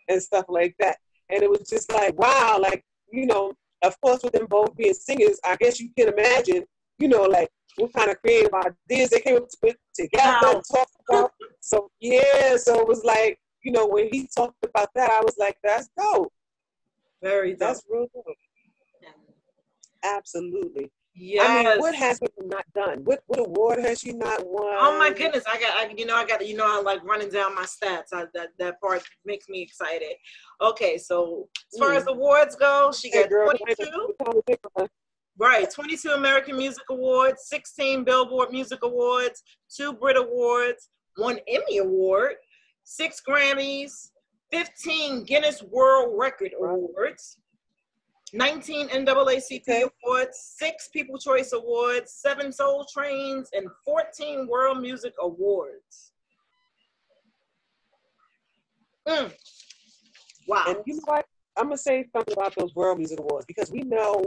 and 0.09 0.21
stuff 0.21 0.45
like 0.49 0.75
that. 0.79 0.97
And 1.29 1.41
it 1.43 1.49
was 1.49 1.67
just 1.69 1.91
like, 1.91 2.17
wow, 2.19 2.57
like 2.61 2.83
you 3.11 3.25
know, 3.25 3.53
of 3.83 3.99
course, 4.01 4.21
with 4.23 4.33
them 4.33 4.47
both 4.49 4.75
being 4.75 4.93
singers, 4.93 5.39
I 5.43 5.55
guess 5.57 5.79
you 5.79 5.89
can 5.97 6.09
imagine, 6.09 6.65
you 6.99 7.07
know, 7.07 7.23
like 7.23 7.49
what 7.77 7.93
kind 7.93 8.09
of 8.09 8.19
creative 8.21 8.51
ideas 8.53 9.09
they 9.09 9.19
came 9.19 9.37
up 9.37 9.47
with 9.61 9.75
together 9.93 10.37
Wow. 10.41 10.51
and 10.55 10.63
talked 10.71 10.95
about. 11.09 11.31
So 11.61 11.89
yeah, 11.99 12.57
so 12.57 12.79
it 12.79 12.87
was 12.87 13.03
like, 13.03 13.37
you 13.63 13.71
know, 13.71 13.85
when 13.87 14.09
he 14.11 14.27
talked 14.35 14.63
about 14.63 14.89
that, 14.95 15.09
I 15.11 15.21
was 15.21 15.35
like, 15.37 15.57
that's 15.63 15.89
dope. 15.97 16.31
Very 17.21 17.51
dope. 17.51 17.59
That's 17.59 17.83
real 17.89 18.07
dope. 18.13 18.35
Absolutely. 20.05 20.91
Yes. 21.17 21.47
I 21.49 21.63
mean, 21.63 21.79
what 21.79 21.95
has 21.95 22.19
Whitney 22.19 22.47
not 22.47 22.65
done? 22.73 22.99
What 23.05 23.21
what 23.27 23.39
award 23.39 23.79
has 23.79 23.99
she 24.01 24.11
not 24.11 24.45
won? 24.45 24.75
Oh 24.77 24.99
my 24.99 25.11
goodness! 25.11 25.45
I 25.47 25.57
got, 25.57 25.73
I, 25.75 25.93
you 25.95 26.05
know, 26.05 26.15
I 26.15 26.25
got, 26.25 26.45
you 26.45 26.57
know, 26.57 26.65
I 26.67 26.81
like 26.81 27.01
running 27.05 27.29
down 27.29 27.55
my 27.55 27.63
stats. 27.63 28.07
I, 28.11 28.25
that 28.33 28.49
that 28.59 28.81
part 28.81 29.01
makes 29.23 29.47
me 29.47 29.61
excited. 29.61 30.15
Okay, 30.61 30.97
so 30.97 31.47
as 31.73 31.79
far 31.79 31.93
as 31.93 32.03
mm. 32.03 32.15
awards 32.15 32.57
go, 32.57 32.91
she 32.91 33.09
Hey, 33.09 33.21
got 33.21 33.29
girl, 33.29 33.51
22, 33.53 34.89
right? 35.37 35.71
22 35.71 36.09
American 36.09 36.57
Music 36.57 36.83
Awards, 36.89 37.43
16 37.45 38.03
Billboard 38.03 38.51
Music 38.51 38.79
Awards, 38.83 39.41
two 39.73 39.93
Brit 39.93 40.17
Awards, 40.17 40.89
one 41.15 41.39
Emmy 41.47 41.77
Award, 41.77 42.33
six 42.83 43.21
Grammys, 43.25 44.09
15 44.51 45.23
Guinness 45.23 45.63
World 45.63 46.15
Record 46.17 46.51
Awards. 46.59 47.37
19 48.33 48.89
NAACP 48.89 49.61
Okay. 49.61 49.83
awards, 50.03 50.37
six 50.57 50.87
People 50.89 51.17
Choice 51.17 51.53
Awards, 51.53 52.11
seven 52.13 52.51
Soul 52.51 52.85
Trains, 52.91 53.49
and 53.53 53.67
14 53.85 54.47
World 54.47 54.81
Music 54.81 55.13
Awards. 55.21 56.11
Mm. 59.07 59.33
Wow. 60.47 60.63
And 60.67 60.77
you 60.85 60.95
know 60.95 61.01
what? 61.05 61.25
I'm 61.57 61.65
gonna 61.65 61.77
say 61.77 62.05
something 62.11 62.33
about 62.33 62.53
those 62.55 62.73
World 62.75 62.97
Music 62.97 63.19
Awards 63.19 63.45
because 63.45 63.71
we 63.71 63.81
know, 63.81 64.25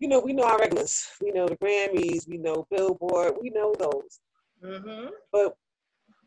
you 0.00 0.08
know, 0.08 0.18
we 0.20 0.32
know 0.32 0.44
our 0.44 0.58
regulars. 0.58 1.06
We 1.20 1.30
know 1.30 1.46
the 1.46 1.56
Grammys. 1.56 2.26
We 2.28 2.38
know 2.38 2.66
Billboard. 2.70 3.34
We 3.40 3.50
know 3.50 3.74
those. 3.78 4.20
hmm 4.62 5.08
But 5.30 5.56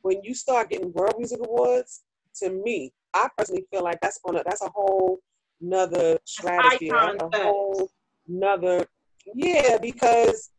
when 0.02 0.24
you 0.24 0.34
start 0.34 0.70
getting 0.70 0.94
World 0.94 1.16
Music 1.18 1.40
Awards, 1.44 2.04
to 2.36 2.50
me, 2.52 2.94
I 3.14 3.28
personally 3.38 3.66
feel 3.72 3.84
like 3.84 4.00
that's 4.02 4.20
gonna 4.24 4.44
that's 4.46 4.62
a 4.62 4.70
whole 4.70 5.20
nother 5.62 6.18
stratosphere. 6.26 6.96
Icon 6.96 7.18
a 7.34 7.38
whole 7.44 7.90
nother 8.28 8.86
yeah, 9.36 9.78
because 9.78 10.52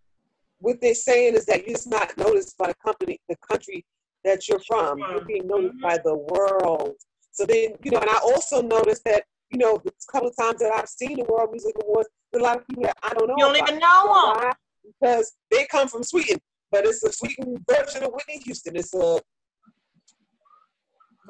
what 0.59 0.77
they're 0.83 0.95
saying 0.95 1.35
is 1.35 1.47
that 1.47 1.67
you're 1.67 1.75
just 1.77 1.89
not 1.91 2.17
noticed 2.19 2.59
by 2.59 2.67
the 2.69 2.75
company, 2.85 3.19
the 3.29 3.37
country 3.37 3.85
that 4.25 4.47
you're 4.49 4.61
from. 4.67 4.99
You're 4.99 5.25
being 5.25 5.47
noticed 5.47 5.77
Mhm. 5.77 5.83
by 5.83 5.99
the 6.05 6.15
world. 6.17 6.97
So 7.31 7.47
then, 7.47 7.77
you 7.83 7.91
know, 7.93 7.99
and 7.99 8.11
I 8.11 8.19
also 8.19 8.61
noticed 8.61 9.05
that, 9.05 9.25
you 9.51 9.59
know, 9.59 9.79
the 9.83 9.93
couple 10.13 10.29
of 10.29 10.37
times 10.37 10.59
that 10.61 10.75
I've 10.75 10.89
seen 10.89 11.17
the 11.19 11.25
World 11.25 11.51
Music 11.53 11.75
Awards, 11.83 12.09
there's 12.33 12.43
a 12.43 12.45
lot 12.45 12.59
of 12.59 12.67
people 12.67 12.83
that 12.83 12.97
I 13.03 13.15
don't 13.15 13.29
know. 13.29 13.35
You 13.39 13.45
don't 13.45 13.57
about. 13.57 13.69
even 13.69 13.81
know 13.81 14.35
them. 14.41 14.53
Because 15.01 15.33
they 15.51 15.65
come 15.67 15.87
from 15.89 16.03
Sweden, 16.03 16.39
but 16.71 16.85
it's 16.85 17.03
a 17.05 17.13
Sweden 17.13 17.65
version 17.71 18.03
of 18.03 18.13
Whitney 18.13 18.39
Houston. 18.45 18.77
It's 18.77 18.93
a 18.95 19.21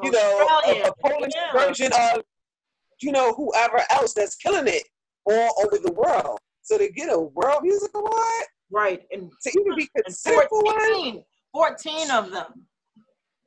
you 0.03 0.11
know, 0.13 0.61
a, 0.65 0.83
a 0.89 0.93
Polish 1.03 1.33
Yeah. 1.35 1.53
version 1.53 1.93
of, 1.93 2.23
you 3.01 3.13
know, 3.13 3.33
whoever 3.35 3.83
else 3.91 4.15
that's 4.15 4.37
killing 4.37 4.67
it 4.67 4.85
all 5.25 5.53
over 5.65 5.79
the 5.79 5.93
world. 5.93 6.39
So 6.63 6.79
to 6.79 6.91
get 6.91 7.13
a 7.13 7.19
World 7.19 7.63
Music 7.63 7.91
Award, 7.95 8.45
Right. 8.71 9.07
And, 9.13 9.31
to 9.43 9.61
even 9.61 9.77
be 9.77 9.89
considered 10.05 10.47
for 10.51 10.63
one, 10.63 10.75
14, 10.93 11.25
14 11.53 12.11
of 12.11 12.31
them. 12.31 12.67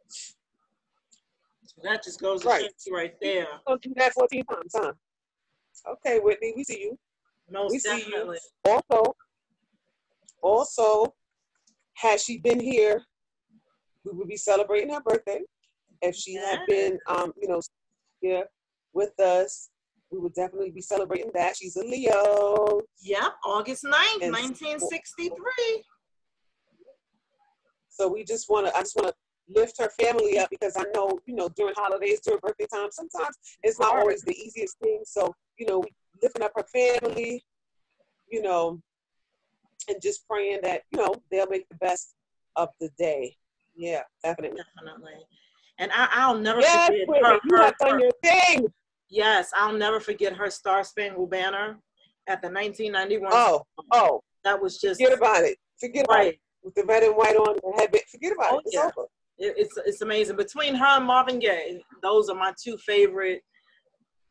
So 0.08 1.82
that 1.84 2.04
just 2.04 2.20
goes 2.20 2.43
Right. 2.43 2.66
right 2.91 3.14
there. 3.22 3.47
I'll 3.68 3.78
do 3.78 3.93
that 3.97 4.14
14 4.14 4.43
times, 4.45 4.72
huh? 4.76 4.93
Okay, 5.88 6.20
Whitney, 6.20 6.54
we 6.56 6.64
see 6.64 6.82
you. 6.82 6.99
Most 7.49 7.72
We 7.72 7.80
see 7.80 8.06
you. 8.08 8.36
Also, 8.66 9.16
also, 10.41 11.14
had 11.93 12.20
she 12.20 12.39
been 12.39 12.60
here, 12.60 13.06
we 14.04 14.12
would 14.14 14.28
be 14.28 14.38
celebrating 14.38 14.91
her 14.93 15.02
birthday. 15.02 15.41
If 16.02 16.16
she 16.16 16.34
had 16.34 16.62
been, 16.68 16.97
um, 17.08 17.32
you 17.39 17.47
know, 17.47 17.62
here 18.22 18.45
with 18.94 19.20
us, 19.20 19.70
we 20.12 20.20
would 20.20 20.34
definitely 20.34 20.72
be 20.72 20.82
celebrating 20.82 21.32
that. 21.34 21.56
She's 21.56 21.76
a 21.78 21.84
Leo. 21.84 22.82
Yep. 23.02 23.34
August 23.46 23.84
9th, 23.86 24.22
And- 24.22 24.32
1963. 24.34 25.84
So 27.89 28.08
we 28.08 28.24
just 28.24 28.50
want 28.50 28.68
to, 28.68 28.76
I 28.76 28.80
just 28.82 28.96
want 28.96 29.10
to 29.10 29.14
lift 29.50 29.80
her 29.80 29.89
family 30.00 30.39
up 30.39 30.50
because 30.50 30.76
I 30.78 30.84
know, 30.96 31.20
you 31.26 31.36
know, 31.36 31.50
during 31.50 31.74
holidays, 31.76 32.20
during 32.22 32.39
birthday 32.42 32.66
time, 32.74 32.89
sometimes 32.92 33.38
it's 33.64 33.80
not 33.80 33.96
always 33.96 34.22
the 34.22 34.36
easiest 34.36 34.78
thing. 34.80 35.02
So, 35.06 35.34
you 35.58 35.66
know, 35.68 35.84
lifting 36.22 36.42
up 36.44 36.52
her 36.56 36.64
family, 36.74 37.44
you 38.30 38.42
know, 38.42 38.82
and 39.88 40.02
just 40.02 40.28
praying 40.28 40.60
that, 40.64 40.84
you 40.92 41.00
know, 41.00 41.14
they'll 41.30 41.48
make 41.48 41.68
the 41.70 41.76
best 41.76 42.16
of 42.56 42.70
the 42.80 42.89
day. 42.98 43.36
Yeah, 43.76 44.02
definitely. 44.24 44.62
Definitely. 44.76 45.14
And 45.80 45.92
I, 45.94 46.08
I'll 46.12 46.38
never 46.38 46.62
Yes, 46.62 46.88
forget 46.88 47.08
Whitney, 47.08 47.28
her, 47.28 47.39
her- 47.58 47.74
her- 47.82 48.00
your 48.00 48.12
thing. 48.24 48.68
Yes, 49.12 49.51
I'll 49.55 49.74
never 49.78 49.99
forget 49.99 50.34
her 50.34 50.49
Star 50.49 50.84
Spangled 50.86 51.30
Banner 51.30 51.78
at 52.28 52.41
the 52.41 52.47
1991. 52.47 53.30
Oh, 53.34 53.64
oh, 53.91 54.22
that 54.45 54.59
was 54.59 54.80
just 54.80 55.01
forget 55.01 55.18
about 55.18 55.43
it. 55.43 55.57
Forget 55.80 56.05
about 56.05 56.16
it. 56.22 56.24
right. 56.26 56.39
With 56.64 56.76
the 56.76 56.84
red 56.86 57.03
and 57.03 57.16
white 57.16 57.36
on 57.36 57.55
the 57.57 57.74
headband. 57.78 58.03
Forget 58.09 58.32
about 58.34 58.53
Oh, 58.53 58.57
it. 58.59 58.64
It's 58.66 58.76
yeah. 58.76 58.89
over. 58.97 59.07
It, 59.38 59.53
it's 59.57 59.78
it's 59.86 60.01
amazing. 60.01 60.38
Between 60.38 60.76
her 60.76 60.86
and 60.86 61.05
Marvin 61.05 61.39
Gaye, 61.39 61.82
those 62.01 62.30
are 62.30 62.36
my 62.36 62.53
two 62.64 62.78
favorite 62.78 63.41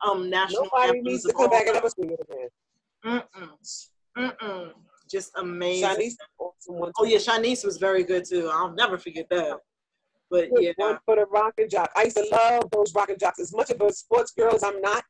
um 0.03 0.31
national 0.31 0.67
Nobody 0.73 1.01
needs 1.03 1.25
to 1.25 1.33
come 1.35 1.51
back 1.51 1.67
and 1.67 1.77
ever 1.77 1.89
sing 1.91 2.11
it 2.11 2.21
again. 2.31 3.21
Mm-mm. 3.37 3.89
Mm-mm. 4.17 4.71
Just 5.11 5.33
amazing. 5.37 5.89
Shanice. 5.91 6.15
Oh 6.97 7.05
yeah, 7.05 7.19
Shanice 7.19 7.65
was 7.65 7.77
very 7.77 8.03
good 8.05 8.25
too. 8.25 8.49
I'll 8.51 8.73
never 8.73 8.97
forget 8.97 9.27
that. 9.31 9.59
But 10.31 10.49
yeah, 10.61 10.73
one 10.77 10.99
for 11.05 11.17
the 11.17 11.27
rock 11.27 11.55
and 11.59 11.69
jock. 11.69 11.91
I 11.97 12.05
used 12.05 12.17
to 12.17 12.27
love 12.31 12.71
those 12.71 12.95
rock 12.95 13.11
and 13.11 13.19
jocks. 13.19 13.41
As 13.41 13.53
much 13.53 13.71
of 13.71 13.81
a 13.81 13.93
sports 13.93 14.31
girl 14.31 14.55
as 14.55 14.63
I'm 14.63 14.81
not, 14.81 15.03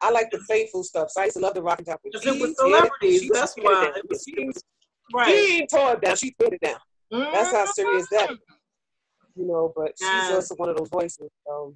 I 0.00 0.10
like 0.10 0.30
the 0.30 0.38
playful 0.46 0.84
stuff. 0.84 1.10
So 1.10 1.20
I 1.20 1.24
used 1.24 1.36
to 1.36 1.42
love 1.42 1.54
the 1.54 1.62
rock 1.62 1.78
and 1.78 1.86
jock. 1.86 2.00
because 2.04 2.24
it 2.24 2.40
was 2.40 2.56
celebrities. 2.56 3.22
She 3.22 3.30
That's 3.32 3.54
why 3.56 3.92
it 3.96 4.08
was, 4.08 4.24
She, 4.24 4.44
was 4.44 4.62
right. 5.14 5.28
ain't 5.28 5.70
tore 5.70 5.94
it 5.94 6.02
down. 6.02 6.16
She 6.16 6.32
put 6.38 6.52
it 6.52 6.60
down. 6.60 6.78
That's 7.10 7.52
how 7.52 7.66
serious 7.66 8.06
that 8.10 8.30
is. 8.30 8.36
Mm. 8.36 8.40
You 9.36 9.46
know, 9.48 9.72
but 9.76 9.92
she's 9.98 10.34
also 10.34 10.54
one 10.54 10.68
of 10.68 10.76
those 10.76 10.88
voices. 10.88 11.28
So 11.46 11.74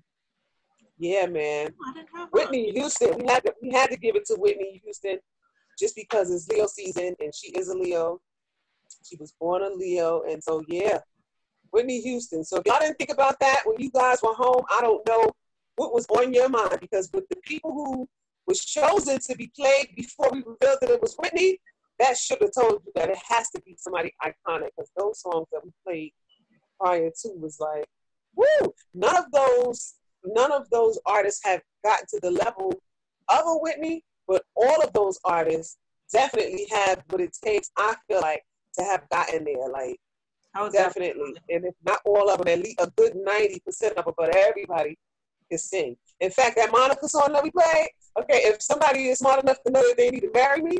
yeah, 0.98 1.26
man. 1.26 1.72
I 1.88 1.92
didn't 1.94 2.08
her. 2.14 2.26
Whitney 2.32 2.70
Houston. 2.72 3.18
We 3.18 3.26
had 3.26 3.42
to 3.44 3.54
we 3.62 3.70
had 3.72 3.90
to 3.90 3.96
give 3.96 4.16
it 4.16 4.26
to 4.26 4.34
Whitney 4.34 4.80
Houston 4.84 5.18
just 5.78 5.96
because 5.96 6.30
it's 6.30 6.48
Leo 6.48 6.66
season 6.66 7.14
and 7.20 7.34
she 7.34 7.48
is 7.52 7.68
a 7.68 7.74
Leo. 7.74 8.20
She 9.04 9.16
was 9.16 9.32
born 9.40 9.62
a 9.62 9.68
Leo, 9.68 10.22
and 10.28 10.42
so 10.42 10.62
yeah, 10.68 10.98
Whitney 11.70 12.00
Houston. 12.00 12.44
So 12.44 12.56
if 12.58 12.62
y'all 12.66 12.80
didn't 12.80 12.98
think 12.98 13.12
about 13.12 13.38
that 13.40 13.62
when 13.64 13.80
you 13.80 13.90
guys 13.90 14.22
were 14.22 14.34
home, 14.34 14.62
I 14.70 14.80
don't 14.80 15.06
know 15.06 15.30
what 15.76 15.94
was 15.94 16.06
on 16.06 16.32
your 16.32 16.48
mind 16.48 16.78
because 16.80 17.10
with 17.12 17.28
the 17.28 17.36
people 17.44 17.72
who 17.72 18.08
was 18.46 18.64
chosen 18.64 19.18
to 19.18 19.36
be 19.36 19.50
played 19.56 19.90
before 19.96 20.30
we 20.30 20.38
revealed 20.38 20.78
that 20.80 20.90
it 20.90 21.00
was 21.00 21.14
Whitney, 21.18 21.58
that 21.98 22.16
should 22.16 22.40
have 22.40 22.52
told 22.58 22.82
you 22.84 22.92
that 22.94 23.10
it 23.10 23.18
has 23.28 23.50
to 23.50 23.60
be 23.62 23.76
somebody 23.78 24.12
iconic 24.22 24.70
because 24.76 24.90
those 24.96 25.20
songs 25.20 25.46
that 25.52 25.60
we 25.64 25.70
played 25.86 26.12
prior 26.80 27.10
to 27.10 27.28
was 27.36 27.58
like, 27.60 27.86
woo! 28.34 28.72
None 28.94 29.16
of 29.16 29.30
those, 29.32 29.94
none 30.24 30.50
of 30.50 30.68
those 30.70 30.98
artists 31.06 31.40
have 31.44 31.60
gotten 31.84 32.06
to 32.10 32.20
the 32.20 32.30
level 32.30 32.72
of 33.28 33.40
a 33.46 33.58
Whitney, 33.58 34.04
but 34.26 34.42
all 34.56 34.82
of 34.82 34.92
those 34.92 35.18
artists 35.24 35.76
definitely 36.12 36.66
have 36.70 37.02
what 37.10 37.20
it 37.20 37.36
takes. 37.44 37.70
I 37.76 37.94
feel 38.08 38.20
like 38.20 38.42
to 38.78 38.84
have 38.84 39.08
gotten 39.10 39.44
there, 39.44 39.68
like 39.70 40.00
How 40.52 40.64
was 40.64 40.72
that? 40.72 40.94
definitely, 40.94 41.34
and 41.48 41.64
if 41.64 41.74
not 41.84 42.00
all 42.04 42.28
of 42.28 42.38
them, 42.38 42.48
at 42.48 42.64
least 42.64 42.80
a 42.80 42.90
good 42.96 43.14
ninety 43.14 43.60
percent 43.60 43.96
of 43.96 44.04
them, 44.04 44.14
but 44.16 44.34
everybody 44.34 44.98
can 45.48 45.58
sing. 45.58 45.96
In 46.20 46.30
fact, 46.30 46.56
that 46.56 46.72
Monica 46.72 47.08
song 47.08 47.32
that 47.32 47.42
we 47.42 47.50
played, 47.50 47.88
okay, 48.20 48.42
if 48.44 48.60
somebody 48.60 49.08
is 49.08 49.18
smart 49.18 49.42
enough 49.42 49.62
to 49.64 49.72
know 49.72 49.82
that 49.82 49.96
they 49.96 50.10
need 50.10 50.20
to 50.20 50.30
marry 50.34 50.60
me, 50.60 50.78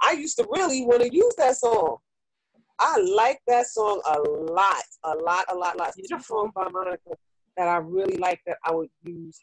I 0.00 0.12
used 0.12 0.36
to 0.38 0.46
really 0.54 0.84
want 0.84 1.02
to 1.02 1.12
use 1.12 1.34
that 1.36 1.56
song. 1.56 1.96
I 2.78 2.96
like 2.98 3.40
that 3.48 3.66
song 3.66 4.00
a 4.06 4.20
lot, 4.20 4.84
a 5.02 5.16
lot, 5.16 5.46
a 5.50 5.54
lot, 5.54 5.76
lot. 5.76 5.94
It's 5.96 6.12
a 6.12 6.20
song 6.20 6.52
by 6.54 6.68
Monica 6.68 7.10
that 7.56 7.66
I 7.66 7.78
really 7.78 8.18
like 8.18 8.40
that 8.46 8.58
I 8.64 8.72
would 8.72 8.88
use 9.02 9.40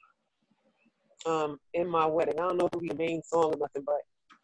um, 1.25 1.59
in 1.73 1.87
my 1.89 2.05
wedding. 2.05 2.39
I 2.39 2.47
don't 2.47 2.57
know 2.57 2.67
if 2.67 2.69
it'll 2.69 2.81
be 2.81 2.87
the 2.87 2.95
main 2.95 3.21
song 3.23 3.53
or 3.53 3.57
nothing, 3.57 3.83
but 3.85 4.01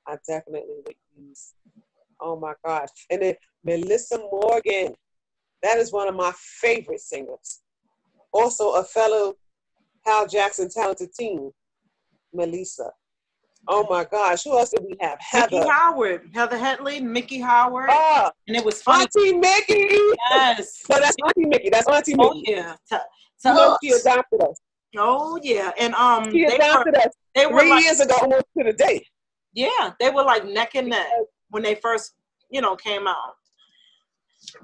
I 0.07 0.17
definitely 0.27 0.75
would 0.85 0.95
use 1.17 1.53
Oh 2.21 2.39
my 2.39 2.53
gosh. 2.63 2.89
And 3.09 3.21
then 3.21 3.35
Melissa 3.63 4.19
Morgan. 4.19 4.93
That 5.63 5.77
is 5.77 5.91
one 5.91 6.07
of 6.07 6.15
my 6.15 6.31
favorite 6.35 6.99
singers. 7.01 7.61
Also 8.33 8.71
a 8.73 8.83
fellow 8.83 9.35
Hal 10.05 10.27
Jackson 10.27 10.69
talented 10.69 11.13
team, 11.13 11.51
Melissa. 12.33 12.89
Oh 13.67 13.85
my 13.89 14.03
gosh. 14.05 14.43
Who 14.43 14.57
else 14.57 14.71
did 14.71 14.81
we 14.83 14.95
have? 15.01 15.19
Miki 15.33 15.57
Heather. 15.57 15.69
Howard, 15.71 16.29
Heather 16.33 16.57
Headley, 16.57 16.99
Miki 16.99 17.39
Howard, 17.39 17.89
Oh, 17.91 18.31
and 18.47 18.57
it 18.57 18.65
was 18.65 18.81
funny. 18.81 19.03
Auntie 19.03 19.37
Miki. 19.37 19.87
Yes. 20.31 20.81
No, 20.89 20.99
that's 20.99 21.15
Auntie 21.23 21.45
Miki. 21.47 21.69
That's 21.69 21.87
Auntie 21.87 22.15
Oh 22.17 22.33
yeah. 22.45 22.75
To, 22.89 23.01
You 23.43 23.51
to 23.51 23.53
know, 23.53 23.71
us. 23.73 23.77
she 23.83 23.89
adopted 23.91 24.41
us. 24.41 24.59
Oh 24.97 25.39
yeah. 25.43 25.71
And 25.79 25.93
um, 25.93 26.31
She 26.31 26.45
they 26.47 26.57
were 26.57 26.97
us 26.97 27.13
they 27.35 27.45
were 27.45 27.59
three 27.59 27.69
like 27.69 27.83
years 27.83 27.99
ago, 27.99 28.15
almost 28.21 28.45
to 28.57 28.63
the 28.63 28.73
day. 28.73 29.05
yeah, 29.53 29.91
they 29.99 30.09
were 30.09 30.23
like 30.23 30.43
neck 30.45 30.73
and 30.75 30.89
neck 30.89 31.07
when 31.49 31.61
they 31.61 31.75
first 31.75 32.13
you 32.49 32.61
know 32.61 32.75
came 32.75 33.07
out. 33.07 33.35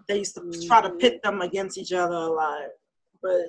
They 0.07 0.19
used 0.19 0.35
to 0.35 0.67
try 0.67 0.81
to 0.81 0.89
pit 0.91 1.19
them 1.23 1.41
against 1.41 1.77
each 1.77 1.93
other 1.93 2.15
a 2.15 2.27
lot, 2.27 2.69
but 3.21 3.41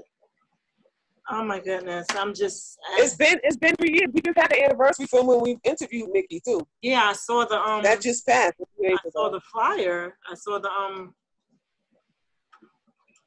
oh 1.30 1.44
my 1.44 1.58
goodness, 1.60 2.06
I'm 2.10 2.34
just 2.34 2.78
It's 2.96 3.14
been 3.14 3.38
it's 3.42 3.56
been 3.56 3.74
three 3.76 3.92
years. 3.94 4.10
We 4.12 4.20
just 4.20 4.38
had 4.38 4.50
the 4.50 4.64
anniversary 4.64 5.06
film 5.06 5.26
when 5.28 5.40
we 5.40 5.58
interviewed 5.64 6.10
Miki 6.12 6.40
too. 6.44 6.66
yeah. 6.82 7.04
I 7.06 7.12
saw 7.12 7.44
the 7.44 7.58
um. 7.60 7.82
That 7.82 8.00
just 8.00 8.26
passed. 8.26 8.54
I 8.84 8.96
saw 9.10 9.30
the 9.30 9.40
flyer. 9.52 10.16
I 10.30 10.34
saw 10.34 10.58
the 10.58 10.70
um. 10.70 11.14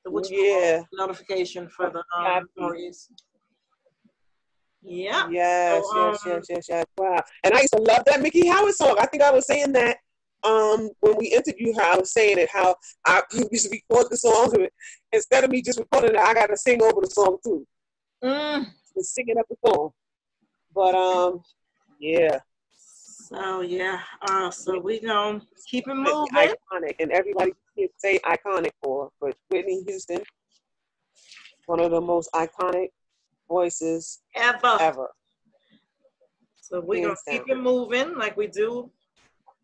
The 0.03 0.27
Yeah. 0.31 0.81
notification 0.93 1.69
for 1.69 1.89
the 1.91 2.03
Yeah. 2.19 2.37
um 2.37 2.49
stories. 2.57 3.09
Yeah. 4.83 5.27
Yes, 5.29 5.83
So, 5.91 5.95
yes, 5.95 6.25
um, 6.25 6.31
yes, 6.31 6.45
yes, 6.49 6.65
yes. 6.69 6.85
Wow. 6.97 7.21
And 7.43 7.53
I 7.53 7.61
used 7.61 7.73
to 7.73 7.81
love 7.81 8.03
that 8.07 8.19
Miki 8.19 8.47
Howard 8.47 8.73
song. 8.73 8.95
I 8.99 9.05
think 9.05 9.21
I 9.21 9.29
was 9.31 9.45
saying 9.45 9.73
that 9.73 9.97
um 10.43 10.89
when 10.99 11.17
we 11.17 11.27
interviewed 11.27 11.75
her, 11.75 11.83
I 11.83 11.97
was 11.97 12.11
saying 12.11 12.37
it 12.39 12.49
how 12.49 12.75
I 13.05 13.21
used 13.51 13.65
to 13.65 13.71
record 13.71 14.07
the 14.09 14.17
songs 14.17 14.53
instead 15.11 15.43
of 15.43 15.51
me 15.51 15.61
just 15.61 15.79
recording 15.79 16.15
it, 16.15 16.19
I 16.19 16.33
gotta 16.33 16.57
sing 16.57 16.81
over 16.81 17.01
the 17.01 17.09
song 17.09 17.37
too. 17.43 17.65
Mm. 18.23 18.67
And 18.95 19.05
singing 19.05 19.37
up 19.37 19.45
the 19.49 19.55
song. 19.65 19.91
But 20.73 20.95
um 20.95 21.41
yeah. 21.99 22.39
So 22.77 23.61
yeah. 23.61 23.99
Uh. 24.21 24.51
So 24.51 24.79
we 24.79 24.99
gonna 24.99 25.41
keep 25.67 25.87
it 25.87 25.95
moving. 25.95 26.27
iconic 26.33 26.95
and 26.99 27.11
everybody 27.11 27.53
can 27.77 27.87
say 27.97 28.19
iconic 28.25 28.71
for 28.83 29.09
but 29.19 29.35
Whitney 29.49 29.83
Houston, 29.87 30.21
one 31.65 31.79
of 31.79 31.91
the 31.91 32.01
most 32.01 32.29
iconic 32.33 32.89
voices 33.47 34.21
Ever. 34.35 34.77
ever. 34.79 35.09
So 36.61 36.79
we're 36.79 37.03
gonna 37.03 37.17
keep 37.29 37.49
it 37.49 37.57
moving 37.57 38.17
like 38.17 38.37
we 38.37 38.47
do 38.47 38.89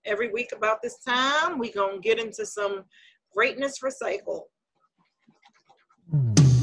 every 0.07 0.31
week 0.31 0.49
about 0.55 0.81
this 0.81 0.97
time. 0.99 1.59
We're 1.59 1.73
gonna 1.73 1.99
get 1.99 2.19
into 2.19 2.45
some 2.45 2.85
greatness 3.33 3.79
recycle. 3.83 4.43
I 6.11 6.15
hmm. 6.15 6.56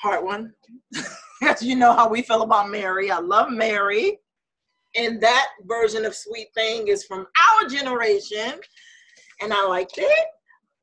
Hard 0.00 0.24
one. 0.24 0.52
As 1.42 1.62
you 1.62 1.76
know 1.76 1.92
how 1.92 2.08
we 2.08 2.22
feel 2.22 2.42
about 2.42 2.70
Mary. 2.70 3.10
I 3.10 3.18
love 3.18 3.50
Mary. 3.50 4.18
And 4.96 5.20
that 5.20 5.48
version 5.66 6.04
of 6.04 6.14
Sweet 6.14 6.48
Thing 6.54 6.88
is 6.88 7.04
from 7.04 7.26
our 7.38 7.68
generation. 7.68 8.54
And 9.42 9.52
I 9.52 9.66
liked 9.66 9.98
it. 9.98 10.26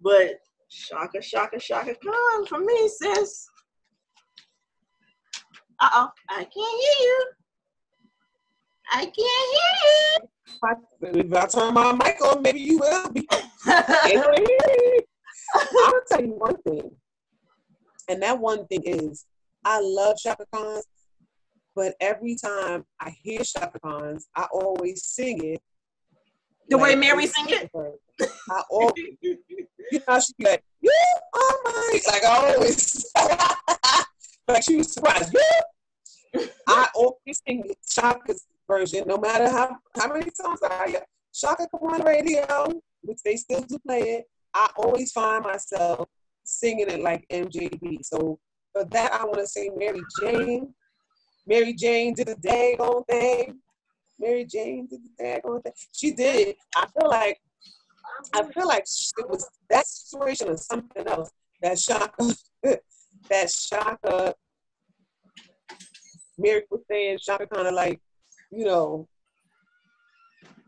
But 0.02 0.36
Chaka, 0.70 1.20
Chaka, 1.22 1.60
Chaka, 1.60 1.96
come 2.04 2.46
for 2.46 2.60
me, 2.60 2.90
sis. 2.90 3.48
Uh-oh. 5.80 6.10
I 6.30 6.36
can't 6.36 6.54
hear 6.54 7.08
you. 7.08 7.26
I 8.92 9.06
can't 9.06 9.16
hear 9.16 10.28
you. 11.12 11.26
If 11.26 11.34
I 11.34 11.46
turn 11.48 11.74
my 11.74 11.92
mic 11.94 12.22
on, 12.22 12.42
maybe 12.42 12.60
you 12.60 12.78
will 12.78 13.10
be. 13.10 13.28
you. 13.68 15.00
I'll 15.56 16.02
tell 16.08 16.22
you 16.22 16.34
one 16.38 16.58
thing. 16.62 16.92
And 18.08 18.22
that 18.22 18.40
one 18.40 18.66
thing 18.68 18.84
is 18.86 19.26
I 19.66 19.82
love 19.82 20.18
Chaka 20.18 20.46
Khan's, 20.54 20.86
but 21.76 21.96
every 22.00 22.36
time 22.36 22.86
I 23.00 23.10
hear 23.22 23.42
Chaka 23.44 23.80
Khan's, 23.80 24.28
I 24.36 24.48
always 24.52 25.04
sing 25.04 25.44
it. 25.44 25.62
The 26.70 26.78
way 26.78 26.96
Mary 26.96 27.28
sing 27.28 27.46
it? 27.50 27.70
I 28.50 28.64
always, 28.70 28.96
you 29.22 30.02
know, 30.08 30.20
she 30.20 30.34
be 30.38 30.46
like, 30.46 30.64
you 30.82 30.92
are 31.34 31.58
my, 31.66 32.00
like 32.08 32.24
I 32.24 32.54
always, 32.54 33.12
like 34.48 34.64
she 34.64 34.78
was 34.78 34.94
surprised. 34.94 35.34
You? 35.34 36.48
I 36.68 36.88
always 36.96 37.42
sing 37.48 37.70
Chaka's 37.88 38.46
version, 38.68 39.04
no 39.08 39.18
matter 39.18 39.50
how, 39.50 39.78
how 39.96 40.12
many 40.12 40.30
songs 40.34 40.60
I 40.64 40.90
hear. 40.90 41.06
Shaka 41.34 41.68
come 41.70 41.90
on 41.90 42.04
radio, 42.04 42.68
which 43.02 43.20
they 43.24 43.36
still 43.36 43.62
do 43.62 43.78
play 43.80 44.02
it. 44.02 44.26
I 44.54 44.70
always 44.78 45.12
find 45.12 45.44
myself 45.44 46.10
singing 46.48 46.90
it 46.90 47.02
like 47.02 47.28
MJB. 47.30 48.00
So 48.04 48.40
for 48.74 48.86
that, 48.86 49.14
I 49.14 49.26
want 49.26 49.40
to 49.40 49.48
say 49.48 49.70
Mary 49.76 50.02
Jane. 50.20 50.74
Mary 51.46 51.74
Jane 51.74 52.14
did 52.14 52.28
the 52.28 52.36
daggone 52.36 53.06
thing. 53.08 53.60
Mary 54.20 54.46
Jane 54.46 54.88
did 54.88 55.02
the 55.04 55.24
daggone 55.24 55.62
thing. 55.64 55.74
She 55.92 56.12
did. 56.12 56.56
I 56.76 56.88
feel 56.88 57.10
like 57.10 57.40
I 58.34 58.44
feel 58.44 58.68
like 58.68 58.86
it 59.18 59.30
was 59.30 59.48
that 59.70 59.86
situation 59.86 60.50
or 60.50 60.58
something 60.58 61.06
else 61.08 61.30
that 61.62 61.78
Chaka 61.78 62.36
that 63.30 63.50
Chaka 63.50 64.34
Mary 66.38 66.64
was 66.72 66.82
saying 66.90 67.18
Chaka 67.22 67.46
kind 67.48 67.68
of 67.68 67.74
like, 67.74 68.00
you 68.52 68.66
know, 68.66 69.08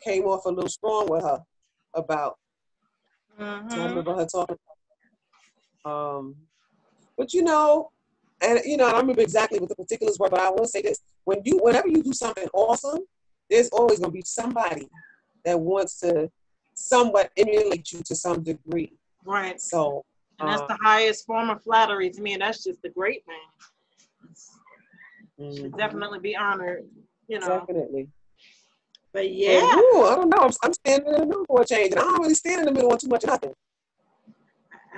came 0.04 0.26
off 0.26 0.46
a 0.46 0.50
little 0.50 0.70
strong 0.70 1.08
with 1.10 1.24
her 1.24 1.42
about. 1.94 2.38
I 3.40 3.44
Mhm. 3.44 3.88
remember 3.90 4.14
her 4.16 4.26
talking. 4.26 4.58
Um, 5.86 6.36
but 7.18 7.34
you 7.34 7.44
know, 7.44 7.92
and 8.42 8.60
you 8.66 8.78
know, 8.78 8.86
I 8.88 8.92
don't 8.92 9.02
remember 9.02 9.22
exactly 9.22 9.60
what 9.60 9.70
the 9.70 9.76
particulars 9.76 10.18
were, 10.20 10.30
but 10.30 10.40
I 10.40 10.50
will 10.50 10.66
say 10.66 10.82
this: 10.82 11.00
when 11.26 11.42
you, 11.44 11.60
whenever 11.62 11.88
you 11.88 12.02
do 12.04 12.14
something 12.14 12.48
awesome, 12.54 13.00
there's 13.50 13.70
always 13.70 14.00
going 14.00 14.12
to 14.12 14.16
be 14.16 14.24
somebody 14.26 14.88
that 15.46 15.60
wants 15.60 16.00
to 16.02 16.30
somewhat 16.74 17.32
emulate 17.38 17.92
you 17.92 18.02
to 18.04 18.16
some 18.16 18.42
degree. 18.44 18.94
Right. 19.26 19.60
So, 19.60 20.04
And 20.40 20.50
that's 20.50 20.62
the 20.68 20.78
highest 20.82 21.26
form 21.26 21.50
of 21.50 21.62
flattery 21.64 22.10
to 22.12 22.22
me, 22.22 22.34
and 22.34 22.42
that's 22.42 22.64
just 22.64 22.82
the 22.82 22.90
great 22.90 23.24
man. 23.28 23.38
Should 25.54 25.72
mhm, 25.72 25.78
definitely 25.78 26.20
be 26.20 26.36
honored, 26.36 26.86
you 27.28 27.40
know. 27.40 27.68
definitely. 27.68 28.08
But 29.14 29.32
yeah, 29.32 29.60
ooh, 29.76 30.06
I 30.06 30.16
don't 30.16 30.30
know. 30.30 30.40
I'm, 30.42 30.52
I'm 30.64 30.74
standing 30.74 31.14
in 31.14 31.22
the 31.22 31.26
middle 31.26 31.46
for 31.46 31.62
a 31.62 31.66
change, 31.66 31.92
and 31.92 32.00
I 32.00 32.04
don't 32.04 32.22
really 32.22 32.36
stand 32.36 32.60
in 32.62 32.66
the 32.66 32.72
middle 32.72 32.92
on 32.92 32.98
too 32.98 33.08
much 33.08 33.24
of 33.24 33.30
nothing. 33.30 33.54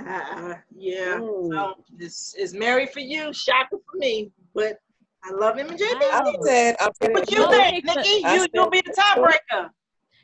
Uh, 0.07 0.55
yeah. 0.75 1.17
Mm. 1.19 1.49
So 1.51 1.73
this 1.97 2.33
is 2.35 2.53
Mary 2.53 2.85
for 2.87 2.99
you, 2.99 3.33
Chaka 3.33 3.77
for 3.91 3.97
me. 3.97 4.31
But 4.53 4.77
I 5.23 5.31
love 5.31 5.57
him 5.57 5.69
and 5.69 5.79
JB. 5.79 6.01
I 6.01 6.33
said, 6.43 6.75
I'm 6.79 6.91
saying, 7.01 7.13
What 7.13 7.31
you 7.31 7.39
No, 7.39 7.49
think, 7.51 7.85
Nikki? 7.85 8.09
You 8.09 8.39
said- 8.41 8.49
you'll 8.53 8.69
be 8.69 8.81
the 8.81 8.93
tiebreaker. 8.93 9.69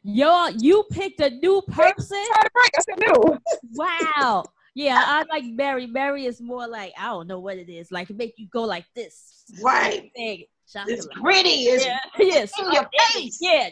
Yo, 0.03 0.47
you 0.59 0.85
picked 0.91 1.19
a 1.19 1.29
new 1.29 1.61
person. 1.69 2.23
Try. 2.33 2.43
I 2.55 2.81
said 2.81 2.99
no. 3.07 3.37
Wow. 3.73 4.43
Yeah, 4.75 5.01
I 5.03 5.23
like 5.31 5.43
Mary. 5.43 5.87
Mary 5.87 6.27
is 6.27 6.39
more 6.39 6.67
like 6.67 6.93
I 6.99 7.05
don't 7.05 7.25
know 7.27 7.39
what 7.39 7.57
it 7.57 7.67
is. 7.67 7.91
Like 7.91 8.11
it 8.11 8.15
make 8.15 8.35
you 8.37 8.47
go 8.53 8.61
like 8.61 8.85
this. 8.95 9.43
Right. 9.63 10.11
Thing. 10.15 10.43
It's 10.65 10.73
Chocolate. 10.73 11.09
gritty. 11.13 11.49
It's 11.63 11.83
Yeah. 11.83 11.97
Yes. 12.19 12.51
in 12.59 12.71
your 12.71 12.87
face. 13.15 13.39
Yeah. 13.41 13.69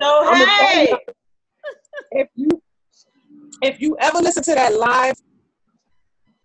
So 0.00 0.22
I'm 0.26 0.38
gonna 0.38 0.46
tell 0.46 0.68
hey, 0.68 0.94
if 2.12 2.28
you 2.34 2.48
if 3.62 3.80
you 3.80 3.96
ever 4.00 4.18
listen 4.18 4.42
to 4.44 4.54
that 4.54 4.74
live 4.74 5.16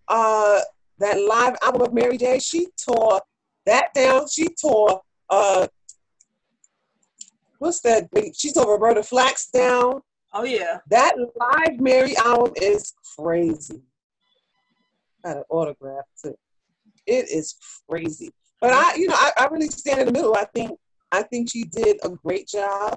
uh 0.08 0.60
that 1.00 1.20
live 1.20 1.56
album 1.64 1.82
of 1.82 1.94
Mary 1.94 2.18
J, 2.18 2.40
she 2.40 2.68
tore 2.86 3.22
that 3.66 3.94
down. 3.94 4.28
She 4.28 4.48
tore 4.50 5.02
uh 5.30 5.68
what's 7.60 7.82
that? 7.82 8.10
She 8.36 8.52
tore 8.52 8.72
Roberta 8.74 9.04
Flack 9.04 9.36
down. 9.54 10.02
oh 10.34 10.44
yeah, 10.44 10.80
That 10.90 11.16
live 11.18 11.80
Mary 11.80 12.16
album 12.18 12.54
is 12.56 12.94
crazy. 13.18 13.82
Got 15.24 15.38
an 15.38 15.44
autograph 15.50 16.06
too. 16.24 16.36
It 17.06 17.30
is 17.30 17.56
crazy. 17.90 18.32
But 18.60 18.74
I, 18.74 18.96
you 18.96 19.08
know, 19.08 19.16
I, 19.18 19.32
I 19.38 19.48
really 19.48 19.70
stand 19.70 20.02
in 20.02 20.06
the 20.08 20.12
middle. 20.14 20.36
I 20.36 20.46
think 20.46 20.78
I 21.12 21.24
think 21.24 21.52
she 21.52 21.64
did 21.64 21.98
a 22.04 22.10
great 22.10 22.48
job. 22.48 22.96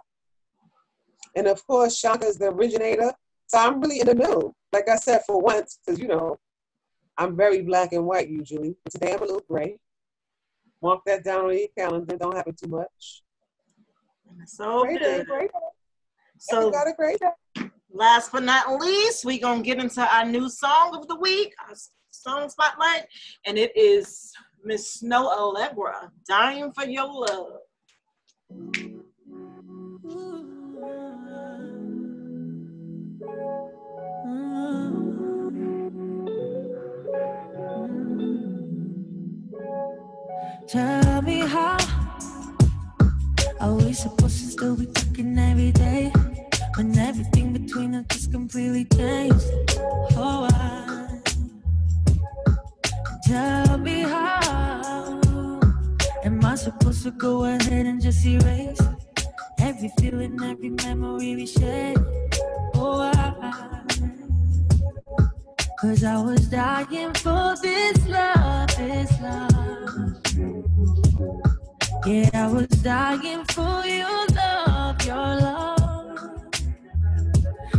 And 1.37 1.47
of 1.47 1.67
course, 1.67 2.01
Chaka 2.01 2.27
is 2.27 2.37
the 2.37 2.47
originator. 2.51 3.13
So 3.47 3.59
I'm 3.59 3.81
really 3.81 4.01
in 4.01 4.07
the 4.07 4.15
middle. 4.15 4.55
Like 4.73 4.89
I 4.89 4.97
said, 4.97 5.23
for 5.27 5.41
once, 5.41 5.79
because 5.85 6.01
you 6.01 6.09
know, 6.09 6.39
I'm 7.17 7.37
very 7.37 7.63
black 7.63 7.93
and 7.93 8.05
white 8.07 8.29
usually. 8.29 8.75
But 8.83 8.93
today 8.93 9.13
I'm 9.13 9.19
a 9.23 9.25
little 9.27 9.45
gray. 9.49 9.79
Mark 10.83 11.01
that 11.07 11.25
down 11.25 11.47
on 11.47 11.57
your 11.59 11.69
calendar. 11.77 12.17
Don't 12.17 12.37
happen 12.37 12.55
too 12.55 12.69
much. 12.69 13.23
so 14.47 14.83
Great 14.83 15.01
day, 15.01 15.19
good. 15.19 15.27
great 15.27 15.53
day. 15.53 15.59
So 16.39 16.63
So 16.63 16.71
got 16.71 16.89
a 16.89 16.93
great 16.97 17.21
day. 17.21 17.71
last 17.93 18.33
but 18.33 18.43
not 18.43 18.81
least, 18.81 19.25
we're 19.25 19.41
gonna 19.41 19.63
get 19.63 19.79
into 19.79 20.03
our 20.03 20.25
new 20.25 20.49
song 20.49 20.97
of 20.97 21.07
the 21.09 21.15
week, 21.17 21.55
our 21.69 21.75
song 22.11 22.49
spotlight, 22.49 23.07
and 23.47 23.57
it 23.57 23.75
is 23.77 24.33
Miss 24.65 25.01
Snoh 25.03 25.31
Aalegra, 25.37 26.11
"Dying 26.29 26.73
for 26.73 26.85
Your 26.85 27.07
Love." 27.07 27.61
Tell 40.67 41.21
me 41.23 41.41
how 41.41 41.77
are 43.61 43.75
we 43.75 43.93
supposed 43.93 44.39
to 44.39 44.51
still 44.51 44.77
be 44.77 44.87
talking 44.87 45.39
every 45.39 45.73
day 45.73 46.11
when 46.77 46.99
everything 46.99 47.53
between 47.53 47.95
us 47.95 48.07
just 48.09 48.33
completely 48.33 48.87
changed? 48.87 49.45
Oh, 50.17 50.49
I 50.51 51.21
tell 53.27 53.79
me 53.79 54.01
how 54.03 55.61
am 56.25 56.45
I 56.45 56.55
supposed 56.55 57.03
to 57.03 57.11
go 57.11 57.45
ahead 57.45 57.87
and 57.87 58.01
just 58.01 58.25
erase 58.25 58.81
every 59.61 59.91
feeling, 59.99 60.43
every 60.43 60.71
memory 60.71 61.37
we 61.37 61.47
shared? 61.47 61.99
Oh, 62.75 63.13
I 63.15 63.35
Cause 65.79 66.03
I 66.03 66.23
was 66.23 66.47
dying 66.49 67.13
for 67.13 67.55
this 67.61 68.09
love, 68.09 68.75
this 68.79 69.21
love. 69.21 70.54
Yeah, 72.07 72.29
I 72.35 72.47
was 72.53 72.69
dying 72.83 73.45
for 73.47 73.83
your 73.87 74.27
love, 74.37 75.07
your 75.07 75.17
love. 75.17 76.53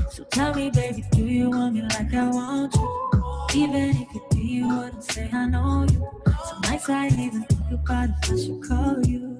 So 0.09 0.23
tell 0.31 0.51
me, 0.55 0.71
baby, 0.71 1.03
do 1.11 1.23
you 1.27 1.51
want 1.51 1.75
me 1.75 1.83
like 1.83 2.11
I 2.11 2.27
want 2.29 2.73
you? 2.73 3.11
Even 3.53 3.89
if 3.91 4.15
it 4.15 4.29
be 4.31 4.41
you 4.41 4.67
wouldn't 4.67 5.03
say 5.03 5.29
I 5.31 5.45
know 5.45 5.85
you. 5.91 6.09
Some 6.43 6.61
nights 6.61 6.89
I 6.89 7.05
even 7.09 7.43
think 7.43 7.71
about 7.71 8.09
if 8.23 8.31
I 8.31 8.35
should 8.35 8.63
call 8.67 9.05
you. 9.05 9.39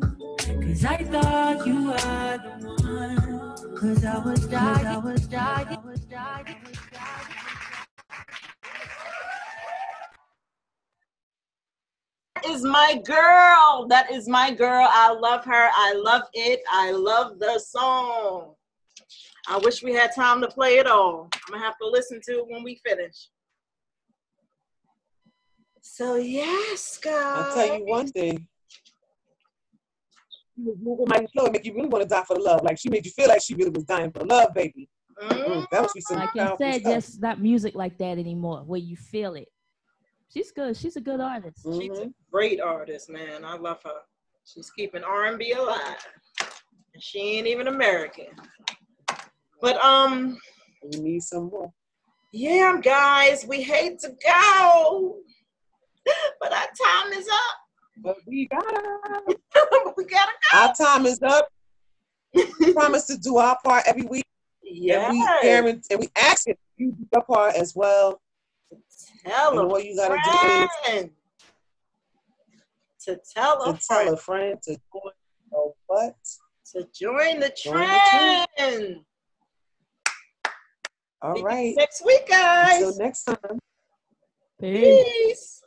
Cause 0.62 0.86
I 0.86 0.98
thought 0.98 1.66
you 1.66 1.88
were 1.88 2.38
the 2.46 2.76
one. 2.84 3.76
Cause 3.78 4.06
I 4.06 4.20
was 4.20 4.46
dying, 4.46 4.86
I 4.86 4.98
was 5.00 5.26
dying, 5.26 5.68
I 5.68 5.80
was 5.84 6.02
dying, 6.02 6.48
I 6.48 6.70
was 6.70 6.76
dying. 6.76 6.85
Is 12.48 12.64
my 12.64 13.02
girl. 13.06 13.88
That 13.89 14.12
is 14.12 14.28
my 14.28 14.52
girl. 14.54 14.88
I 14.89 15.12
love 15.14 15.46
her. 15.46 15.70
I 15.76 15.93
love 15.93 16.24
it. 16.34 16.62
I 16.72 16.91
love 16.91 17.39
the 17.39 17.60
song. 17.60 18.54
I 19.48 19.58
wish 19.60 19.84
we 19.84 19.93
had 19.93 20.14
time 20.16 20.41
to 20.41 20.48
play 20.48 20.78
it 20.78 20.88
all. 20.88 21.30
I'm 21.34 21.54
gonna 21.54 21.64
have 21.64 21.78
to 21.82 21.88
listen 21.88 22.20
to 22.26 22.32
it 22.39 22.48
when 22.48 22.64
we 22.64 22.80
finish. 22.86 23.30
So 25.82 26.16
yes, 26.16 26.98
guys. 26.98 27.14
I'll 27.14 27.54
tell 27.54 27.78
you 27.78 27.86
one 27.86 28.08
thing. 28.08 28.48
She 30.56 30.62
was 30.64 30.78
moving 30.82 31.06
mighty 31.10 31.28
slow, 31.34 31.48
make 31.52 31.66
you 31.66 31.74
really 31.76 31.89
want 31.89 32.04
to 32.04 32.08
die 32.10 32.24
for 32.24 32.36
the 32.38 32.41
love. 32.41 32.64
Like 32.64 32.80
she 32.80 32.89
made 32.89 33.06
you 33.06 33.12
feel 33.12 33.28
like 33.28 33.41
she 33.41 33.54
really 33.56 33.70
was 33.72 33.84
dying 33.84 34.12
for 34.12 34.26
love, 34.26 34.54
baby. 34.54 34.89
Mm, 35.22 35.46
Mm, 35.46 35.66
that 35.72 35.82
must 35.82 35.93
be 35.96 36.02
some 36.02 36.18
Like 36.18 36.30
I 36.30 36.46
powerful 36.48 36.58
said, 36.72 36.82
stuff. 36.82 36.93
just 36.93 37.22
not 37.22 37.39
music 37.41 37.76
like 37.76 37.98
that 38.00 38.18
anymore, 38.18 38.64
where 38.66 38.80
you 38.80 38.96
feel 38.96 39.36
it. 39.36 39.48
She's 40.34 40.52
good. 40.52 40.76
She's 40.76 40.96
a 40.98 41.02
good 41.02 41.22
artist. 41.22 41.66
She's 41.80 41.98
a 41.98 42.12
great 42.32 42.60
artist, 42.60 43.10
man. 43.10 43.46
I 43.46 43.56
love 43.58 43.82
her. 43.84 44.02
She's 44.46 44.70
keeping 44.72 45.04
R&B 45.04 45.54
alive. 45.54 46.06
And 46.94 47.02
she 47.02 47.20
ain't 47.38 47.48
even 47.48 47.68
American. 47.68 48.28
But 49.62 49.78
um, 49.84 50.38
We 50.84 51.00
need 51.00 51.24
some 51.24 51.50
more. 51.50 51.72
yeah, 52.32 52.78
guys, 52.82 53.46
we 53.48 53.62
hate 53.64 54.00
to 54.00 54.10
go, 54.26 55.18
but 56.42 56.52
our 56.54 56.68
time 56.86 57.14
is 57.14 57.28
up. 57.28 57.58
But 58.04 58.18
we 58.28 58.48
gotta. 58.48 59.22
we 59.98 60.04
gotta 60.04 60.32
go. 60.52 60.60
Our 60.60 60.74
time 60.76 61.06
is 61.06 61.20
up. 61.24 61.48
We 62.34 62.74
promise 62.74 63.06
to 63.08 63.18
do 63.18 63.38
our 63.38 63.58
part 63.64 63.84
every 63.88 64.04
week. 64.04 64.26
Yeah. 64.62 65.08
And 65.10 65.14
we 65.18 65.28
guarantee, 65.42 65.88
and 65.92 66.00
we 66.02 66.10
ask 66.18 66.48
if 66.48 66.58
you 66.78 66.92
do 66.92 67.08
your 67.14 67.24
part 67.24 67.56
as 67.56 67.74
well. 67.76 68.22
Tell 69.26 69.51
And 69.51 69.60
a 69.60 69.68
what 69.68 69.86
you 69.86 69.95
gotta 69.95 70.16
do 70.24 70.68
friend. 70.84 71.10
To 73.06 73.20
tell 73.34 73.62
a 73.64 73.74
is 73.74 73.80
to 73.80 73.88
tell 73.88 73.97
friend. 73.97 74.14
a 74.14 74.18
friend 74.18 74.62
to 74.64 74.72
join 74.72 75.12
the 75.51 75.74
what? 75.88 76.16
To 76.74 76.88
join 76.93 77.39
the 77.39 77.53
Join 77.56 77.80
the 77.80 78.47
trend. 78.58 79.06
All 81.22 81.36
See. 81.41 81.76
Next 81.76 82.06
week, 82.06 82.28
guys. 82.28 82.82
Until 82.82 82.97
next 82.97 83.24
time. 83.24 83.60
Peace. 84.60 85.03
Peace. 85.03 85.64